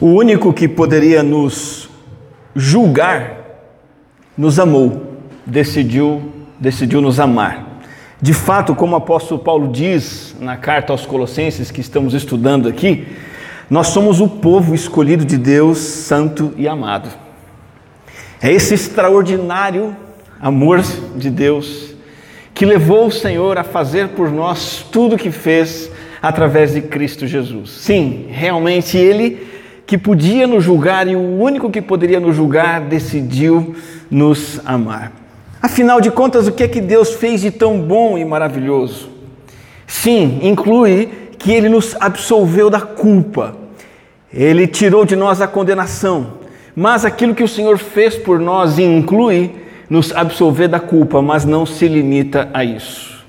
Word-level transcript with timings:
O 0.00 0.06
único 0.06 0.52
que 0.52 0.68
poderia 0.68 1.24
nos 1.24 1.88
julgar 2.54 3.36
nos 4.36 4.60
amou, 4.60 5.16
decidiu, 5.44 6.32
decidiu 6.56 7.00
nos 7.00 7.18
amar. 7.18 7.80
De 8.22 8.32
fato, 8.32 8.76
como 8.76 8.92
o 8.92 8.96
apóstolo 8.96 9.40
Paulo 9.40 9.66
diz 9.66 10.36
na 10.38 10.56
carta 10.56 10.92
aos 10.92 11.04
Colossenses 11.04 11.72
que 11.72 11.80
estamos 11.80 12.14
estudando 12.14 12.68
aqui, 12.68 13.08
nós 13.68 13.88
somos 13.88 14.20
o 14.20 14.28
povo 14.28 14.72
escolhido 14.72 15.24
de 15.24 15.36
Deus, 15.36 15.78
santo 15.78 16.54
e 16.56 16.68
amado. 16.68 17.08
É 18.40 18.52
esse 18.52 18.74
extraordinário 18.74 19.96
amor 20.40 20.80
de 21.16 21.28
Deus 21.28 21.92
que 22.54 22.64
levou 22.64 23.08
o 23.08 23.12
Senhor 23.12 23.58
a 23.58 23.64
fazer 23.64 24.10
por 24.10 24.30
nós 24.30 24.86
tudo 24.92 25.16
o 25.16 25.18
que 25.18 25.32
fez 25.32 25.90
através 26.22 26.72
de 26.72 26.82
Cristo 26.82 27.26
Jesus. 27.26 27.70
Sim, 27.70 28.26
realmente 28.30 28.96
Ele 28.96 29.57
que 29.88 29.96
podia 29.96 30.46
nos 30.46 30.62
julgar 30.62 31.08
e 31.08 31.16
o 31.16 31.40
único 31.40 31.70
que 31.70 31.80
poderia 31.80 32.20
nos 32.20 32.36
julgar 32.36 32.82
decidiu 32.82 33.74
nos 34.10 34.60
amar. 34.66 35.10
Afinal 35.62 35.98
de 35.98 36.10
contas, 36.10 36.46
o 36.46 36.52
que 36.52 36.62
é 36.62 36.68
que 36.68 36.78
Deus 36.78 37.14
fez 37.14 37.40
de 37.40 37.50
tão 37.50 37.80
bom 37.80 38.18
e 38.18 38.22
maravilhoso? 38.22 39.08
Sim, 39.86 40.40
inclui 40.42 41.08
que 41.38 41.52
Ele 41.52 41.70
nos 41.70 41.96
absolveu 41.98 42.68
da 42.68 42.82
culpa, 42.82 43.56
Ele 44.30 44.66
tirou 44.66 45.06
de 45.06 45.16
nós 45.16 45.40
a 45.40 45.48
condenação, 45.48 46.34
mas 46.76 47.06
aquilo 47.06 47.34
que 47.34 47.42
o 47.42 47.48
Senhor 47.48 47.78
fez 47.78 48.14
por 48.14 48.38
nós 48.38 48.78
inclui 48.78 49.52
nos 49.88 50.12
absolver 50.12 50.68
da 50.68 50.78
culpa, 50.78 51.22
mas 51.22 51.46
não 51.46 51.64
se 51.64 51.88
limita 51.88 52.50
a 52.52 52.62
isso. 52.62 53.24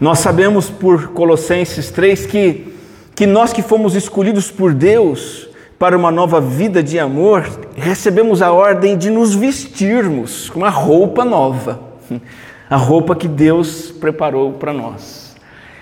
Nós 0.00 0.20
sabemos 0.20 0.70
por 0.70 1.08
Colossenses 1.08 1.90
3 1.90 2.24
que, 2.24 2.72
que 3.14 3.26
nós 3.26 3.52
que 3.52 3.60
fomos 3.60 3.94
escolhidos 3.94 4.50
por 4.50 4.72
Deus, 4.72 5.47
para 5.78 5.96
uma 5.96 6.10
nova 6.10 6.40
vida 6.40 6.82
de 6.82 6.98
amor, 6.98 7.46
recebemos 7.76 8.42
a 8.42 8.50
ordem 8.50 8.98
de 8.98 9.10
nos 9.10 9.34
vestirmos 9.34 10.50
com 10.50 10.60
uma 10.60 10.70
roupa 10.70 11.24
nova, 11.24 11.80
a 12.68 12.76
roupa 12.76 13.14
que 13.14 13.28
Deus 13.28 13.92
preparou 13.92 14.54
para 14.54 14.72
nós. 14.72 15.36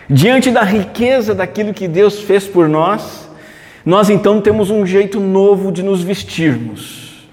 Diante 0.08 0.50
da 0.50 0.62
riqueza 0.62 1.34
daquilo 1.34 1.72
que 1.72 1.88
Deus 1.88 2.20
fez 2.20 2.46
por 2.46 2.68
nós, 2.68 3.28
nós 3.84 4.10
então 4.10 4.40
temos 4.40 4.70
um 4.70 4.84
jeito 4.84 5.18
novo 5.18 5.72
de 5.72 5.82
nos 5.82 6.02
vestirmos. 6.02 7.26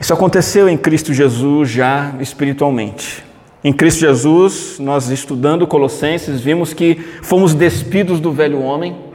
Isso 0.00 0.14
aconteceu 0.14 0.68
em 0.68 0.78
Cristo 0.78 1.12
Jesus 1.12 1.68
já 1.68 2.14
espiritualmente. 2.20 3.24
Em 3.62 3.72
Cristo 3.72 4.00
Jesus, 4.00 4.78
nós 4.78 5.10
estudando 5.10 5.66
Colossenses, 5.66 6.40
vimos 6.40 6.72
que 6.72 6.94
fomos 7.20 7.52
despidos 7.52 8.20
do 8.20 8.32
velho 8.32 8.62
homem 8.62 9.09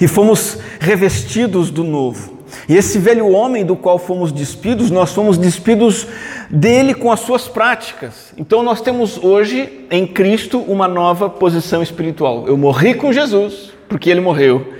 e 0.00 0.06
fomos 0.06 0.58
revestidos 0.80 1.70
do 1.70 1.82
novo. 1.82 2.38
E 2.68 2.76
esse 2.76 2.98
velho 2.98 3.28
homem 3.28 3.64
do 3.64 3.76
qual 3.76 3.98
fomos 3.98 4.32
despidos, 4.32 4.90
nós 4.90 5.12
fomos 5.12 5.36
despidos 5.36 6.06
dele 6.48 6.94
com 6.94 7.12
as 7.12 7.20
suas 7.20 7.46
práticas. 7.46 8.32
Então 8.36 8.62
nós 8.62 8.80
temos 8.80 9.22
hoje 9.22 9.86
em 9.90 10.06
Cristo 10.06 10.58
uma 10.60 10.88
nova 10.88 11.28
posição 11.28 11.82
espiritual. 11.82 12.46
Eu 12.46 12.56
morri 12.56 12.94
com 12.94 13.12
Jesus, 13.12 13.72
porque 13.88 14.08
ele 14.08 14.20
morreu. 14.20 14.74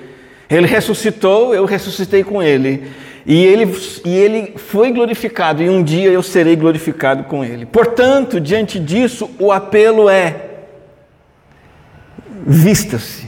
Ele 0.49 0.67
ressuscitou, 0.67 1.55
eu 1.55 1.67
ressuscitei 1.67 2.25
com 2.25 2.43
ele. 2.43 2.91
E 3.27 3.45
ele, 3.45 3.77
e 4.07 4.17
ele 4.17 4.55
foi 4.57 4.91
glorificado, 4.91 5.63
e 5.63 5.69
um 5.69 5.83
dia 5.83 6.11
eu 6.11 6.23
serei 6.23 6.57
glorificado 6.57 7.25
com 7.25 7.45
ele. 7.45 7.67
Portanto, 7.67 8.41
diante 8.41 8.79
disso, 8.79 9.29
o 9.39 9.53
apelo 9.53 10.09
é: 10.09 10.47
vista-se 12.47 13.28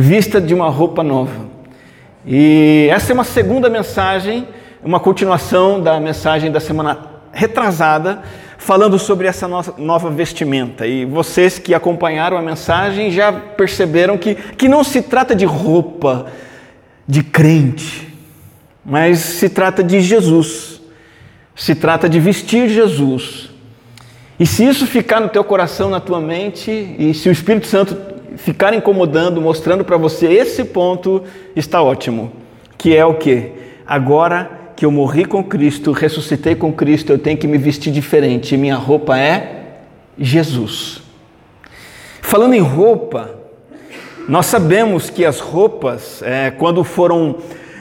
vista 0.00 0.40
de 0.40 0.54
uma 0.54 0.70
roupa 0.70 1.02
nova. 1.02 1.48
E 2.24 2.88
essa 2.92 3.10
é 3.10 3.14
uma 3.14 3.24
segunda 3.24 3.68
mensagem, 3.68 4.46
uma 4.80 5.00
continuação 5.00 5.80
da 5.80 5.98
mensagem 5.98 6.52
da 6.52 6.60
semana 6.60 7.00
retrasada, 7.32 8.22
falando 8.58 8.96
sobre 8.96 9.26
essa 9.26 9.48
nossa 9.48 9.74
nova 9.76 10.08
vestimenta. 10.08 10.86
E 10.86 11.04
vocês 11.04 11.58
que 11.58 11.74
acompanharam 11.74 12.38
a 12.38 12.42
mensagem 12.42 13.10
já 13.10 13.32
perceberam 13.32 14.16
que, 14.16 14.36
que 14.36 14.68
não 14.68 14.84
se 14.84 15.02
trata 15.02 15.34
de 15.34 15.44
roupa 15.44 16.26
de 17.04 17.24
crente, 17.24 18.14
mas 18.84 19.18
se 19.18 19.48
trata 19.48 19.82
de 19.82 20.00
Jesus. 20.00 20.80
Se 21.56 21.74
trata 21.74 22.08
de 22.08 22.20
vestir 22.20 22.68
Jesus. 22.68 23.50
E 24.38 24.46
se 24.46 24.64
isso 24.64 24.86
ficar 24.86 25.18
no 25.18 25.28
teu 25.28 25.42
coração, 25.42 25.90
na 25.90 25.98
tua 25.98 26.20
mente, 26.20 26.70
e 26.70 27.12
se 27.12 27.28
o 27.28 27.32
Espírito 27.32 27.66
Santo 27.66 28.17
ficar 28.36 28.74
incomodando, 28.74 29.40
mostrando 29.40 29.84
para 29.84 29.96
você 29.96 30.26
esse 30.26 30.64
ponto, 30.64 31.22
está 31.56 31.82
ótimo. 31.82 32.32
Que 32.76 32.96
é 32.96 33.04
o 33.04 33.14
que? 33.14 33.52
Agora 33.86 34.50
que 34.76 34.84
eu 34.84 34.92
morri 34.92 35.24
com 35.24 35.42
Cristo, 35.42 35.90
ressuscitei 35.92 36.54
com 36.54 36.72
Cristo, 36.72 37.10
eu 37.10 37.18
tenho 37.18 37.36
que 37.36 37.48
me 37.48 37.58
vestir 37.58 37.92
diferente. 37.92 38.56
Minha 38.56 38.76
roupa 38.76 39.18
é 39.18 39.78
Jesus. 40.16 41.02
Falando 42.22 42.54
em 42.54 42.60
roupa, 42.60 43.34
nós 44.28 44.46
sabemos 44.46 45.08
que 45.10 45.24
as 45.24 45.40
roupas, 45.40 46.22
é, 46.22 46.50
quando 46.50 46.84
foram 46.84 47.36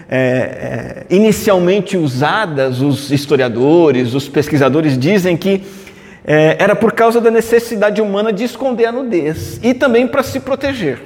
é, 0.09 1.06
é, 1.09 1.16
inicialmente 1.16 1.97
usadas, 1.97 2.81
os 2.81 3.12
historiadores, 3.12 4.13
os 4.13 4.30
pesquisadores 4.30 4.97
dizem 4.97 5.36
que 5.36 5.62
é, 6.29 6.57
era 6.59 6.75
por 6.75 6.91
causa 6.91 7.21
da 7.21 7.31
necessidade 7.31 8.01
humana 8.01 8.33
de 8.33 8.43
esconder 8.43 8.88
a 8.88 8.91
nudez 8.91 9.61
e 9.63 9.73
também 9.73 10.05
para 10.05 10.21
se 10.21 10.41
proteger. 10.41 10.99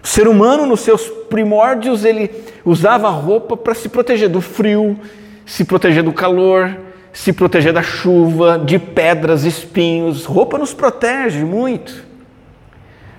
O 0.00 0.06
ser 0.06 0.28
humano, 0.28 0.64
nos 0.64 0.80
seus 0.80 1.08
primórdios, 1.28 2.04
ele 2.04 2.30
usava 2.64 3.08
roupa 3.08 3.56
para 3.56 3.74
se 3.74 3.88
proteger 3.88 4.28
do 4.28 4.40
frio, 4.40 4.96
se 5.44 5.64
proteger 5.64 6.04
do 6.04 6.12
calor, 6.12 6.74
se 7.12 7.32
proteger 7.32 7.72
da 7.72 7.82
chuva, 7.82 8.62
de 8.64 8.78
pedras, 8.78 9.42
espinhos. 9.42 10.24
Roupa 10.24 10.56
nos 10.56 10.72
protege 10.72 11.44
muito. 11.44 12.08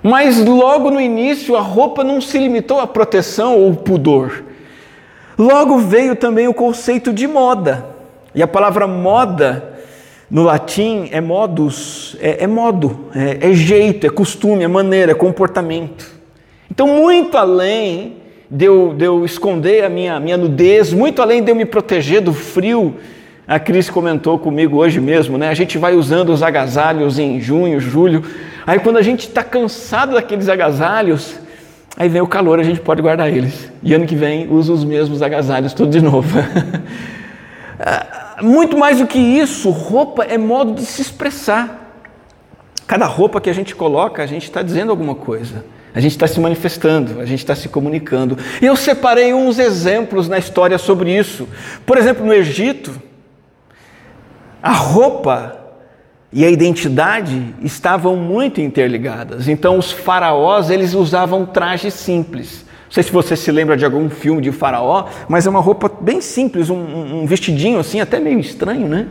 Mas 0.01 0.43
logo 0.43 0.89
no 0.89 1.01
início, 1.01 1.57
a 1.57 1.61
roupa 1.61 2.01
não 2.01 2.21
se 2.21 2.39
limitou 2.39 2.79
à 2.79 2.87
proteção 2.87 3.59
ou 3.59 3.75
pudor. 3.75 4.43
Logo 5.37 5.77
veio 5.79 6.15
também 6.15 6.47
o 6.47 6.53
conceito 6.53 7.11
de 7.11 7.27
moda. 7.27 7.85
E 8.33 8.41
a 8.41 8.47
palavra 8.47 8.87
moda 8.87 9.70
no 10.31 10.43
latim 10.43 11.09
é 11.11 11.19
modus, 11.19 12.15
é, 12.21 12.45
é 12.45 12.47
modo, 12.47 13.07
é, 13.13 13.49
é, 13.49 13.53
jeito, 13.53 14.07
é 14.07 14.09
costume, 14.09 14.63
é 14.63 14.67
maneira, 14.67 15.11
é 15.11 15.15
comportamento. 15.15 16.09
Então, 16.71 16.87
muito 16.87 17.37
além 17.37 18.15
de 18.49 18.63
eu, 18.63 18.93
de 18.93 19.03
eu 19.03 19.25
esconder 19.25 19.83
a 19.83 19.89
minha, 19.89 20.17
minha 20.21 20.37
nudez, 20.37 20.93
muito 20.93 21.21
além 21.21 21.43
de 21.43 21.51
eu 21.51 21.55
me 21.55 21.65
proteger 21.65 22.21
do 22.21 22.31
frio, 22.31 22.95
a 23.45 23.59
Cris 23.59 23.89
comentou 23.89 24.39
comigo 24.39 24.77
hoje 24.77 25.01
mesmo, 25.01 25.37
né? 25.37 25.49
A 25.49 25.53
gente 25.53 25.77
vai 25.77 25.95
usando 25.95 26.29
os 26.29 26.41
agasalhos 26.41 27.19
em 27.19 27.41
junho, 27.41 27.81
julho. 27.81 28.23
Aí 28.65 28.79
quando 28.79 28.95
a 28.95 29.01
gente 29.01 29.27
está 29.27 29.43
cansado 29.43 30.13
daqueles 30.13 30.47
agasalhos, 30.47 31.35
aí 31.97 32.07
vem 32.07 32.21
o 32.21 32.27
calor, 32.27 32.57
a 32.57 32.63
gente 32.63 32.79
pode 32.79 33.01
guardar 33.01 33.27
eles. 33.27 33.69
E 33.83 33.93
ano 33.93 34.05
que 34.05 34.15
vem 34.15 34.47
usa 34.49 34.71
os 34.71 34.85
mesmos 34.85 35.21
agasalhos 35.21 35.73
tudo 35.73 35.91
de 35.91 36.01
novo. 36.01 36.39
Muito 38.41 38.77
mais 38.77 38.97
do 38.97 39.07
que 39.07 39.19
isso, 39.19 39.69
roupa 39.69 40.23
é 40.23 40.37
modo 40.37 40.73
de 40.73 40.85
se 40.85 41.01
expressar. 41.01 42.03
Cada 42.87 43.05
roupa 43.05 43.39
que 43.39 43.49
a 43.49 43.53
gente 43.53 43.75
coloca, 43.75 44.23
a 44.23 44.25
gente 44.25 44.43
está 44.43 44.61
dizendo 44.61 44.89
alguma 44.89 45.15
coisa. 45.15 45.63
A 45.93 45.99
gente 45.99 46.11
está 46.11 46.25
se 46.25 46.39
manifestando, 46.39 47.19
a 47.19 47.25
gente 47.25 47.39
está 47.39 47.53
se 47.53 47.67
comunicando. 47.67 48.37
E 48.61 48.65
eu 48.65 48.75
separei 48.75 49.33
uns 49.33 49.59
exemplos 49.59 50.27
na 50.29 50.37
história 50.37 50.77
sobre 50.77 51.15
isso. 51.15 51.47
Por 51.85 51.97
exemplo, 51.97 52.25
no 52.25 52.33
Egito, 52.33 52.91
a 54.63 54.71
roupa 54.71 55.57
e 56.31 56.45
a 56.45 56.49
identidade 56.49 57.53
estavam 57.61 58.15
muito 58.15 58.61
interligadas. 58.61 59.49
Então, 59.49 59.77
os 59.77 59.91
faraós 59.91 60.69
eles 60.69 60.93
usavam 60.93 61.45
trajes 61.45 61.93
simples. 61.93 62.65
Não 62.91 62.95
sei 62.95 63.03
se 63.03 63.11
você 63.13 63.37
se 63.37 63.49
lembra 63.53 63.77
de 63.77 63.85
algum 63.85 64.09
filme 64.09 64.41
de 64.41 64.51
faraó, 64.51 65.05
mas 65.29 65.47
é 65.47 65.49
uma 65.49 65.61
roupa 65.61 65.89
bem 66.01 66.19
simples, 66.19 66.69
um, 66.69 66.75
um 67.21 67.25
vestidinho 67.25 67.79
assim, 67.79 68.01
até 68.01 68.19
meio 68.19 68.37
estranho, 68.37 68.85
né? 68.85 69.07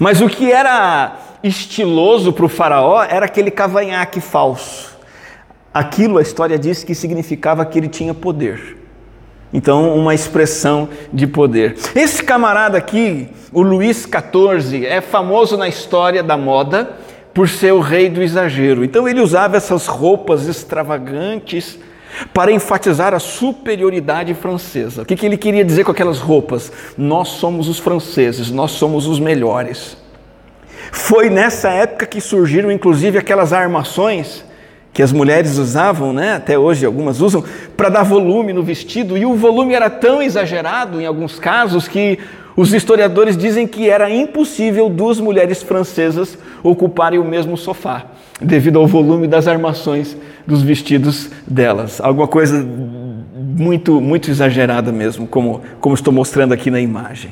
Mas 0.00 0.20
o 0.20 0.28
que 0.28 0.50
era 0.50 1.16
estiloso 1.40 2.32
para 2.32 2.44
o 2.44 2.48
faraó 2.48 3.04
era 3.04 3.26
aquele 3.26 3.52
cavanhaque 3.52 4.20
falso. 4.20 4.98
Aquilo, 5.72 6.18
a 6.18 6.22
história 6.22 6.58
diz 6.58 6.82
que 6.82 6.92
significava 6.92 7.64
que 7.64 7.78
ele 7.78 7.86
tinha 7.86 8.12
poder. 8.12 8.78
Então, 9.52 9.96
uma 9.96 10.12
expressão 10.12 10.88
de 11.12 11.28
poder. 11.28 11.76
Esse 11.94 12.20
camarada 12.20 12.76
aqui, 12.76 13.28
o 13.52 13.62
Luís 13.62 14.08
XIV, 14.08 14.86
é 14.86 15.00
famoso 15.00 15.56
na 15.56 15.68
história 15.68 16.20
da 16.20 16.36
moda 16.36 16.96
por 17.32 17.48
ser 17.48 17.74
o 17.74 17.78
rei 17.78 18.08
do 18.08 18.20
exagero. 18.20 18.84
Então, 18.84 19.08
ele 19.08 19.20
usava 19.20 19.56
essas 19.56 19.86
roupas 19.86 20.48
extravagantes, 20.48 21.78
para 22.32 22.52
enfatizar 22.52 23.14
a 23.14 23.18
superioridade 23.18 24.34
francesa. 24.34 25.02
O 25.02 25.04
que, 25.04 25.16
que 25.16 25.26
ele 25.26 25.36
queria 25.36 25.64
dizer 25.64 25.84
com 25.84 25.90
aquelas 25.90 26.18
roupas? 26.18 26.72
Nós 26.96 27.28
somos 27.28 27.68
os 27.68 27.78
franceses, 27.78 28.50
nós 28.50 28.72
somos 28.72 29.06
os 29.06 29.18
melhores. 29.18 29.96
Foi 30.92 31.28
nessa 31.28 31.70
época 31.70 32.06
que 32.06 32.20
surgiram, 32.20 32.70
inclusive, 32.70 33.18
aquelas 33.18 33.52
armações 33.52 34.44
que 34.92 35.02
as 35.02 35.12
mulheres 35.12 35.58
usavam, 35.58 36.12
né, 36.12 36.34
até 36.34 36.56
hoje 36.56 36.86
algumas 36.86 37.20
usam, 37.20 37.42
para 37.76 37.88
dar 37.88 38.04
volume 38.04 38.52
no 38.52 38.62
vestido, 38.62 39.18
e 39.18 39.26
o 39.26 39.34
volume 39.34 39.74
era 39.74 39.90
tão 39.90 40.22
exagerado 40.22 41.00
em 41.00 41.04
alguns 41.04 41.36
casos 41.36 41.88
que 41.88 42.20
os 42.56 42.72
historiadores 42.72 43.36
dizem 43.36 43.66
que 43.66 43.90
era 43.90 44.08
impossível 44.08 44.88
duas 44.88 45.18
mulheres 45.18 45.64
francesas 45.64 46.38
ocuparem 46.62 47.18
o 47.18 47.24
mesmo 47.24 47.56
sofá, 47.56 48.06
devido 48.40 48.78
ao 48.78 48.86
volume 48.86 49.26
das 49.26 49.46
armações 49.46 50.16
dos 50.46 50.62
vestidos 50.62 51.30
delas. 51.46 52.00
Alguma 52.00 52.26
coisa 52.26 52.64
muito, 53.34 54.00
muito 54.00 54.30
exagerada 54.30 54.90
mesmo, 54.92 55.26
como, 55.26 55.62
como 55.80 55.94
estou 55.94 56.12
mostrando 56.12 56.52
aqui 56.52 56.70
na 56.70 56.80
imagem. 56.80 57.30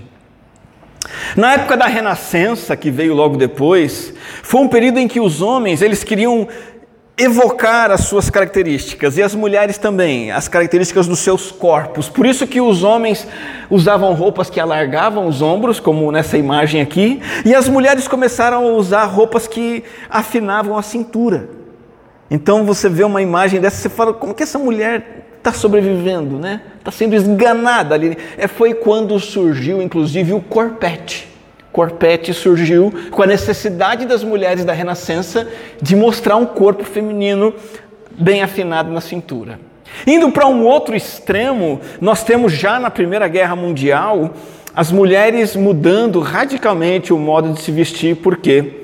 Na 1.37 1.55
época 1.55 1.77
da 1.77 1.87
Renascença, 1.87 2.77
que 2.77 2.91
veio 2.91 3.15
logo 3.15 3.37
depois, 3.37 4.13
foi 4.43 4.61
um 4.61 4.69
período 4.69 4.99
em 4.99 5.09
que 5.09 5.21
os 5.21 5.41
homens 5.41 5.83
eles 5.83 6.05
queriam 6.05 6.47
evocar 7.23 7.91
as 7.91 8.03
suas 8.03 8.29
características 8.29 9.17
e 9.17 9.23
as 9.23 9.35
mulheres 9.35 9.79
também, 9.79 10.31
as 10.31 10.49
características 10.49 11.07
dos 11.07 11.21
seus 11.21 11.51
corpos. 11.51 12.09
Por 12.09 12.27
isso 12.27 12.47
que 12.47 12.61
os 12.61 12.83
homens 12.83 13.27
usavam 13.71 14.13
roupas 14.13 14.51
que 14.51 14.59
alargavam 14.59 15.27
os 15.27 15.41
ombros, 15.41 15.79
como 15.79 16.11
nessa 16.11 16.37
imagem 16.37 16.81
aqui, 16.81 17.21
e 17.45 17.55
as 17.55 17.69
mulheres 17.69 18.09
começaram 18.09 18.67
a 18.67 18.73
usar 18.73 19.05
roupas 19.05 19.47
que 19.47 19.85
afinavam 20.11 20.77
a 20.77 20.83
cintura. 20.83 21.49
Então 22.31 22.65
você 22.65 22.89
vê 22.89 23.05
uma 23.05 23.23
imagem 23.23 23.61
dessa, 23.61 23.77
você 23.77 23.89
fala, 23.89 24.13
como 24.13 24.35
que 24.35 24.43
essa 24.43 24.59
mulher 24.59 25.27
está 25.39 25.53
sobrevivendo, 25.53 26.39
né? 26.39 26.63
Está 26.79 26.91
sendo 26.91 27.15
esganada 27.15 27.95
ali. 27.95 28.17
É, 28.39 28.47
foi 28.47 28.75
quando 28.75 29.19
surgiu, 29.19 29.83
inclusive, 29.83 30.33
o 30.33 30.41
corpete. 30.41 31.32
Corpete 31.73 32.35
surgiu 32.35 32.93
com 33.11 33.23
a 33.23 33.27
necessidade 33.27 34.05
das 34.05 34.23
mulheres 34.23 34.65
da 34.65 34.73
Renascença 34.73 35.49
de 35.81 35.97
mostrar 35.97 36.37
um 36.37 36.45
corpo 36.45 36.85
feminino 36.85 37.55
bem 38.11 38.43
afinado 38.43 38.91
na 38.91 39.01
cintura. 39.01 39.59
Indo 40.07 40.31
para 40.31 40.47
um 40.47 40.65
outro 40.65 40.95
extremo, 40.95 41.81
nós 42.01 42.23
temos 42.23 42.53
já 42.53 42.79
na 42.79 42.91
Primeira 42.91 43.27
Guerra 43.27 43.57
Mundial 43.57 44.35
as 44.75 44.91
mulheres 44.91 45.55
mudando 45.55 46.21
radicalmente 46.21 47.13
o 47.13 47.19
modo 47.19 47.53
de 47.53 47.61
se 47.61 47.71
vestir, 47.71 48.17
por 48.17 48.37
quê? 48.37 48.81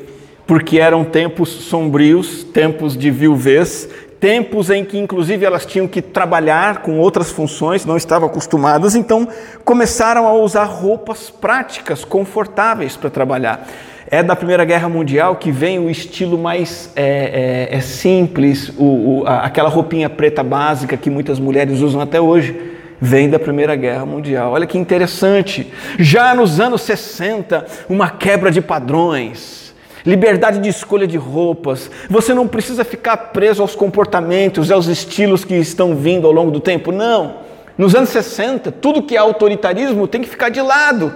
Porque 0.47 0.79
eram 0.79 1.05
tempos 1.05 1.49
sombrios, 1.49 2.45
tempos 2.45 2.97
de 2.97 3.11
viuvez, 3.11 3.89
tempos 4.21 4.71
em 4.71 4.85
que 4.85 4.99
inclusive 4.99 5.45
elas 5.45 5.65
tinham 5.65 5.87
que 5.87 6.03
trabalhar 6.03 6.83
com 6.83 6.99
outras 6.99 7.31
funções, 7.31 7.85
não 7.85 7.97
estavam 7.97 8.29
acostumadas, 8.29 8.95
então 8.95 9.29
começaram 9.65 10.27
a 10.27 10.35
usar 10.35 10.65
roupas 10.65 11.31
práticas, 11.31 12.05
confortáveis 12.05 12.97
para 12.97 13.11
trabalhar. 13.11 13.67
É 14.11 14.23
da 14.23 14.35
Primeira 14.35 14.65
Guerra 14.65 14.89
Mundial 14.89 15.37
que 15.37 15.53
vem 15.53 15.79
o 15.79 15.91
estilo 15.91 16.39
mais 16.39 16.91
é, 16.97 17.69
é, 17.71 17.77
é 17.77 17.81
simples, 17.81 18.71
o, 18.79 18.85
o, 18.85 19.25
a, 19.27 19.41
aquela 19.41 19.69
roupinha 19.69 20.09
preta 20.09 20.43
básica 20.43 20.97
que 20.97 21.11
muitas 21.11 21.39
mulheres 21.39 21.81
usam 21.81 22.01
até 22.01 22.21
hoje 22.21 22.77
vem 23.01 23.31
da 23.31 23.39
Primeira 23.39 23.77
Guerra 23.77 24.05
Mundial. 24.05 24.53
Olha 24.53 24.67
que 24.67 24.79
interessante. 24.79 25.73
Já 25.99 26.35
nos 26.35 26.59
anos 26.59 26.83
60, 26.83 27.65
uma 27.89 28.11
quebra 28.11 28.51
de 28.51 28.61
padrões 28.61 29.68
liberdade 30.05 30.59
de 30.59 30.69
escolha 30.69 31.07
de 31.07 31.17
roupas. 31.17 31.91
Você 32.09 32.35
não 32.35 32.47
precisa 32.47 32.85
ficar 32.85 33.17
preso 33.17 33.63
aos 33.63 33.75
comportamentos, 33.75 34.71
aos 34.71 34.87
estilos 34.87 35.45
que 35.45 35.55
estão 35.55 35.95
vindo 35.97 36.27
ao 36.27 36.33
longo 36.33 36.51
do 36.51 36.61
tempo. 36.61 36.93
Não. 36.93 37.37
Nos 37.77 37.95
anos 37.95 38.09
60, 38.11 38.73
tudo 38.73 39.03
que 39.03 39.15
é 39.15 39.19
autoritarismo 39.19 40.09
tem 40.09 40.21
que 40.21 40.29
ficar 40.29 40.49
de 40.49 40.61
lado. 40.61 41.13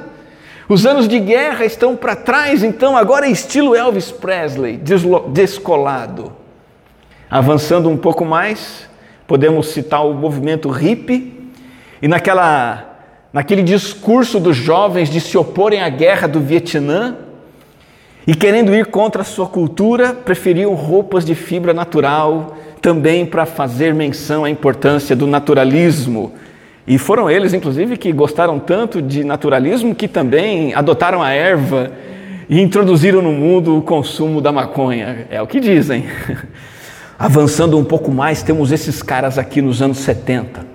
Os 0.69 0.87
anos 0.87 1.09
de 1.09 1.19
guerra 1.19 1.65
estão 1.65 1.97
para 1.97 2.15
trás, 2.15 2.63
então 2.63 2.97
agora 2.97 3.27
é 3.27 3.31
estilo 3.31 3.75
Elvis 3.75 4.11
Presley, 4.11 4.81
descolado. 5.29 6.33
Avançando 7.29 7.89
um 7.89 7.97
pouco 7.97 8.25
mais, 8.25 8.89
podemos 9.27 9.69
citar 9.69 10.07
o 10.07 10.15
movimento 10.15 10.69
hippie 10.69 11.51
e 12.01 12.09
naquela 12.09 12.89
naquele 13.33 13.63
discurso 13.63 14.39
dos 14.39 14.57
jovens 14.57 15.09
de 15.09 15.21
se 15.21 15.39
oporem 15.39 15.81
à 15.83 15.89
guerra 15.89 16.29
do 16.29 16.39
Vietnã, 16.39 17.17
e 18.27 18.35
querendo 18.35 18.75
ir 18.75 18.87
contra 18.87 19.23
a 19.23 19.25
sua 19.25 19.47
cultura, 19.47 20.13
preferiam 20.13 20.75
roupas 20.75 21.25
de 21.25 21.35
fibra 21.35 21.75
natural, 21.75 22.57
também 22.81 23.27
para 23.27 23.45
fazer 23.45 23.95
menção 23.95 24.45
à 24.45 24.51
importância 24.51 25.17
do 25.17 25.27
naturalismo. 25.27 26.33
E 26.87 26.99
foram 26.99 27.31
eles, 27.31 27.53
inclusive, 27.53 27.97
que 27.97 28.13
gostaram 28.13 28.59
tanto 28.59 29.03
de 29.03 29.25
naturalismo 29.25 29.95
que 29.95 30.07
também 30.07 30.75
adotaram 30.75 31.23
a 31.23 31.31
erva 31.31 31.93
e 32.49 32.61
introduziram 32.61 33.23
no 33.23 33.33
mundo 33.33 33.77
o 33.77 33.83
consumo 33.83 34.41
da 34.41 34.53
maconha. 34.53 35.27
É 35.31 35.41
o 35.41 35.47
que 35.47 35.61
dizem. 35.61 36.05
Avançando 37.19 37.79
um 37.79 37.85
pouco 37.85 38.11
mais, 38.11 38.43
temos 38.43 38.73
esses 38.73 39.03
caras 39.03 39.39
aqui 39.39 39.63
nos 39.63 39.81
anos 39.81 39.99
70. 39.99 40.67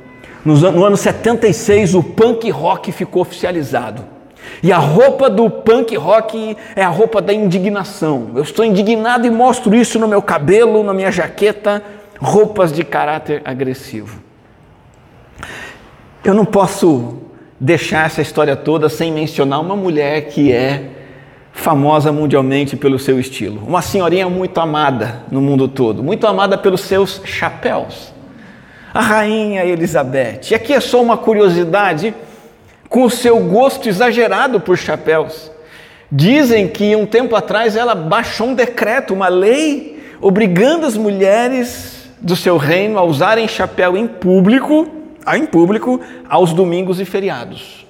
No 0.46 0.86
ano 0.86 0.96
76, 0.96 1.94
o 1.94 2.02
punk 2.02 2.50
rock 2.50 2.92
ficou 2.94 3.22
oficializado. 3.22 4.17
E 4.62 4.72
a 4.72 4.78
roupa 4.78 5.30
do 5.30 5.50
punk 5.50 5.96
rock 5.96 6.58
é 6.76 6.84
a 6.84 6.90
roupa 6.90 7.22
da 7.22 7.34
indignação. 7.34 8.32
Eu 8.36 8.44
estou 8.44 8.66
indignado 8.66 9.28
e 9.28 9.30
mostro 9.30 9.76
isso 9.76 10.00
no 10.00 10.08
meu 10.08 10.22
cabelo, 10.22 10.84
na 10.84 10.94
minha 10.94 11.12
jaqueta, 11.12 11.84
roupas 12.20 12.72
de 12.72 12.84
caráter 12.84 13.42
agressivo. 13.46 14.22
Eu 16.24 16.34
não 16.34 16.46
posso 16.46 17.20
deixar 17.60 18.06
essa 18.06 18.22
história 18.22 18.56
toda 18.56 18.90
sem 18.90 19.12
mencionar 19.12 19.62
uma 19.62 19.76
mulher 19.76 20.28
que 20.28 20.52
é 20.52 20.92
famosa 21.58 22.12
mundialmente 22.12 22.76
pelo 22.76 23.00
seu 23.00 23.20
estilo. 23.20 23.64
Uma 23.66 23.82
senhorinha 23.82 24.30
muito 24.30 24.60
amada 24.60 25.24
no 25.32 25.42
mundo 25.42 25.68
todo, 25.68 26.04
muito 26.04 26.28
amada 26.28 26.58
pelos 26.58 26.82
seus 26.82 27.22
chapéus. 27.26 28.14
A 28.94 29.02
rainha 29.02 29.66
Elizabeth. 29.66 30.52
E 30.52 30.56
aqui 30.56 30.74
é 30.74 30.80
só 30.80 31.02
uma 31.02 31.18
curiosidade 31.18 32.14
com 32.90 33.04
o 33.04 33.10
seu 33.10 33.40
gosto 33.40 33.90
exagerado 33.90 34.60
por 34.60 34.78
chapéus. 34.78 35.52
Dizem 36.12 36.68
que 36.68 36.96
um 36.96 37.06
tempo 37.06 37.36
atrás 37.36 37.76
ela 37.76 37.94
baixou 37.94 38.48
um 38.48 38.54
decreto, 38.54 39.14
uma 39.14 39.28
lei, 39.28 40.02
obrigando 40.22 40.86
as 40.86 40.96
mulheres 40.96 42.10
do 42.22 42.36
seu 42.36 42.58
reino 42.58 42.98
a 42.98 43.04
usarem 43.04 43.48
chapéu 43.48 43.98
em 43.98 44.08
público, 44.08 44.88
em 45.36 45.46
público, 45.46 46.00
aos 46.30 46.54
domingos 46.54 47.00
e 47.00 47.06
feriados. 47.06 47.86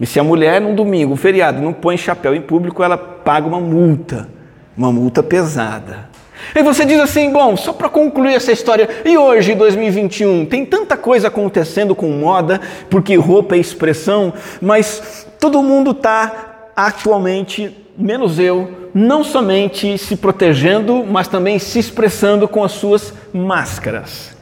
E 0.00 0.06
se 0.06 0.18
a 0.18 0.24
mulher 0.24 0.60
num 0.60 0.74
domingo, 0.74 1.12
um 1.14 1.16
feriado, 1.16 1.62
não 1.62 1.72
põe 1.72 1.96
chapéu 1.96 2.34
em 2.34 2.42
público, 2.42 2.82
ela 2.82 2.98
paga 2.98 3.46
uma 3.46 3.60
multa, 3.60 4.28
uma 4.76 4.90
multa 4.90 5.22
pesada. 5.22 6.10
E 6.54 6.62
você 6.62 6.84
diz 6.84 7.00
assim, 7.00 7.30
bom, 7.30 7.56
só 7.56 7.72
para 7.72 7.88
concluir 7.88 8.34
essa 8.34 8.52
história, 8.52 8.88
e 9.04 9.16
hoje, 9.16 9.54
2021, 9.54 10.46
tem 10.46 10.64
tanta 10.64 10.96
coisa 10.96 11.28
acontecendo 11.28 11.94
com 11.94 12.08
moda, 12.08 12.60
porque 12.90 13.16
roupa 13.16 13.54
é 13.54 13.58
expressão, 13.58 14.32
mas 14.60 15.26
todo 15.38 15.62
mundo 15.62 15.92
está 15.92 16.70
atualmente, 16.76 17.74
menos 17.96 18.38
eu, 18.38 18.90
não 18.94 19.24
somente 19.24 19.96
se 19.96 20.16
protegendo, 20.16 21.04
mas 21.04 21.28
também 21.28 21.58
se 21.58 21.78
expressando 21.78 22.46
com 22.46 22.62
as 22.62 22.72
suas 22.72 23.14
máscaras. 23.32 24.36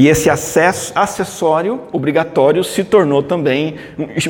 E 0.00 0.08
esse 0.08 0.30
acesso, 0.30 0.92
acessório 0.94 1.78
obrigatório 1.92 2.64
se 2.64 2.82
tornou 2.82 3.22
também 3.22 3.74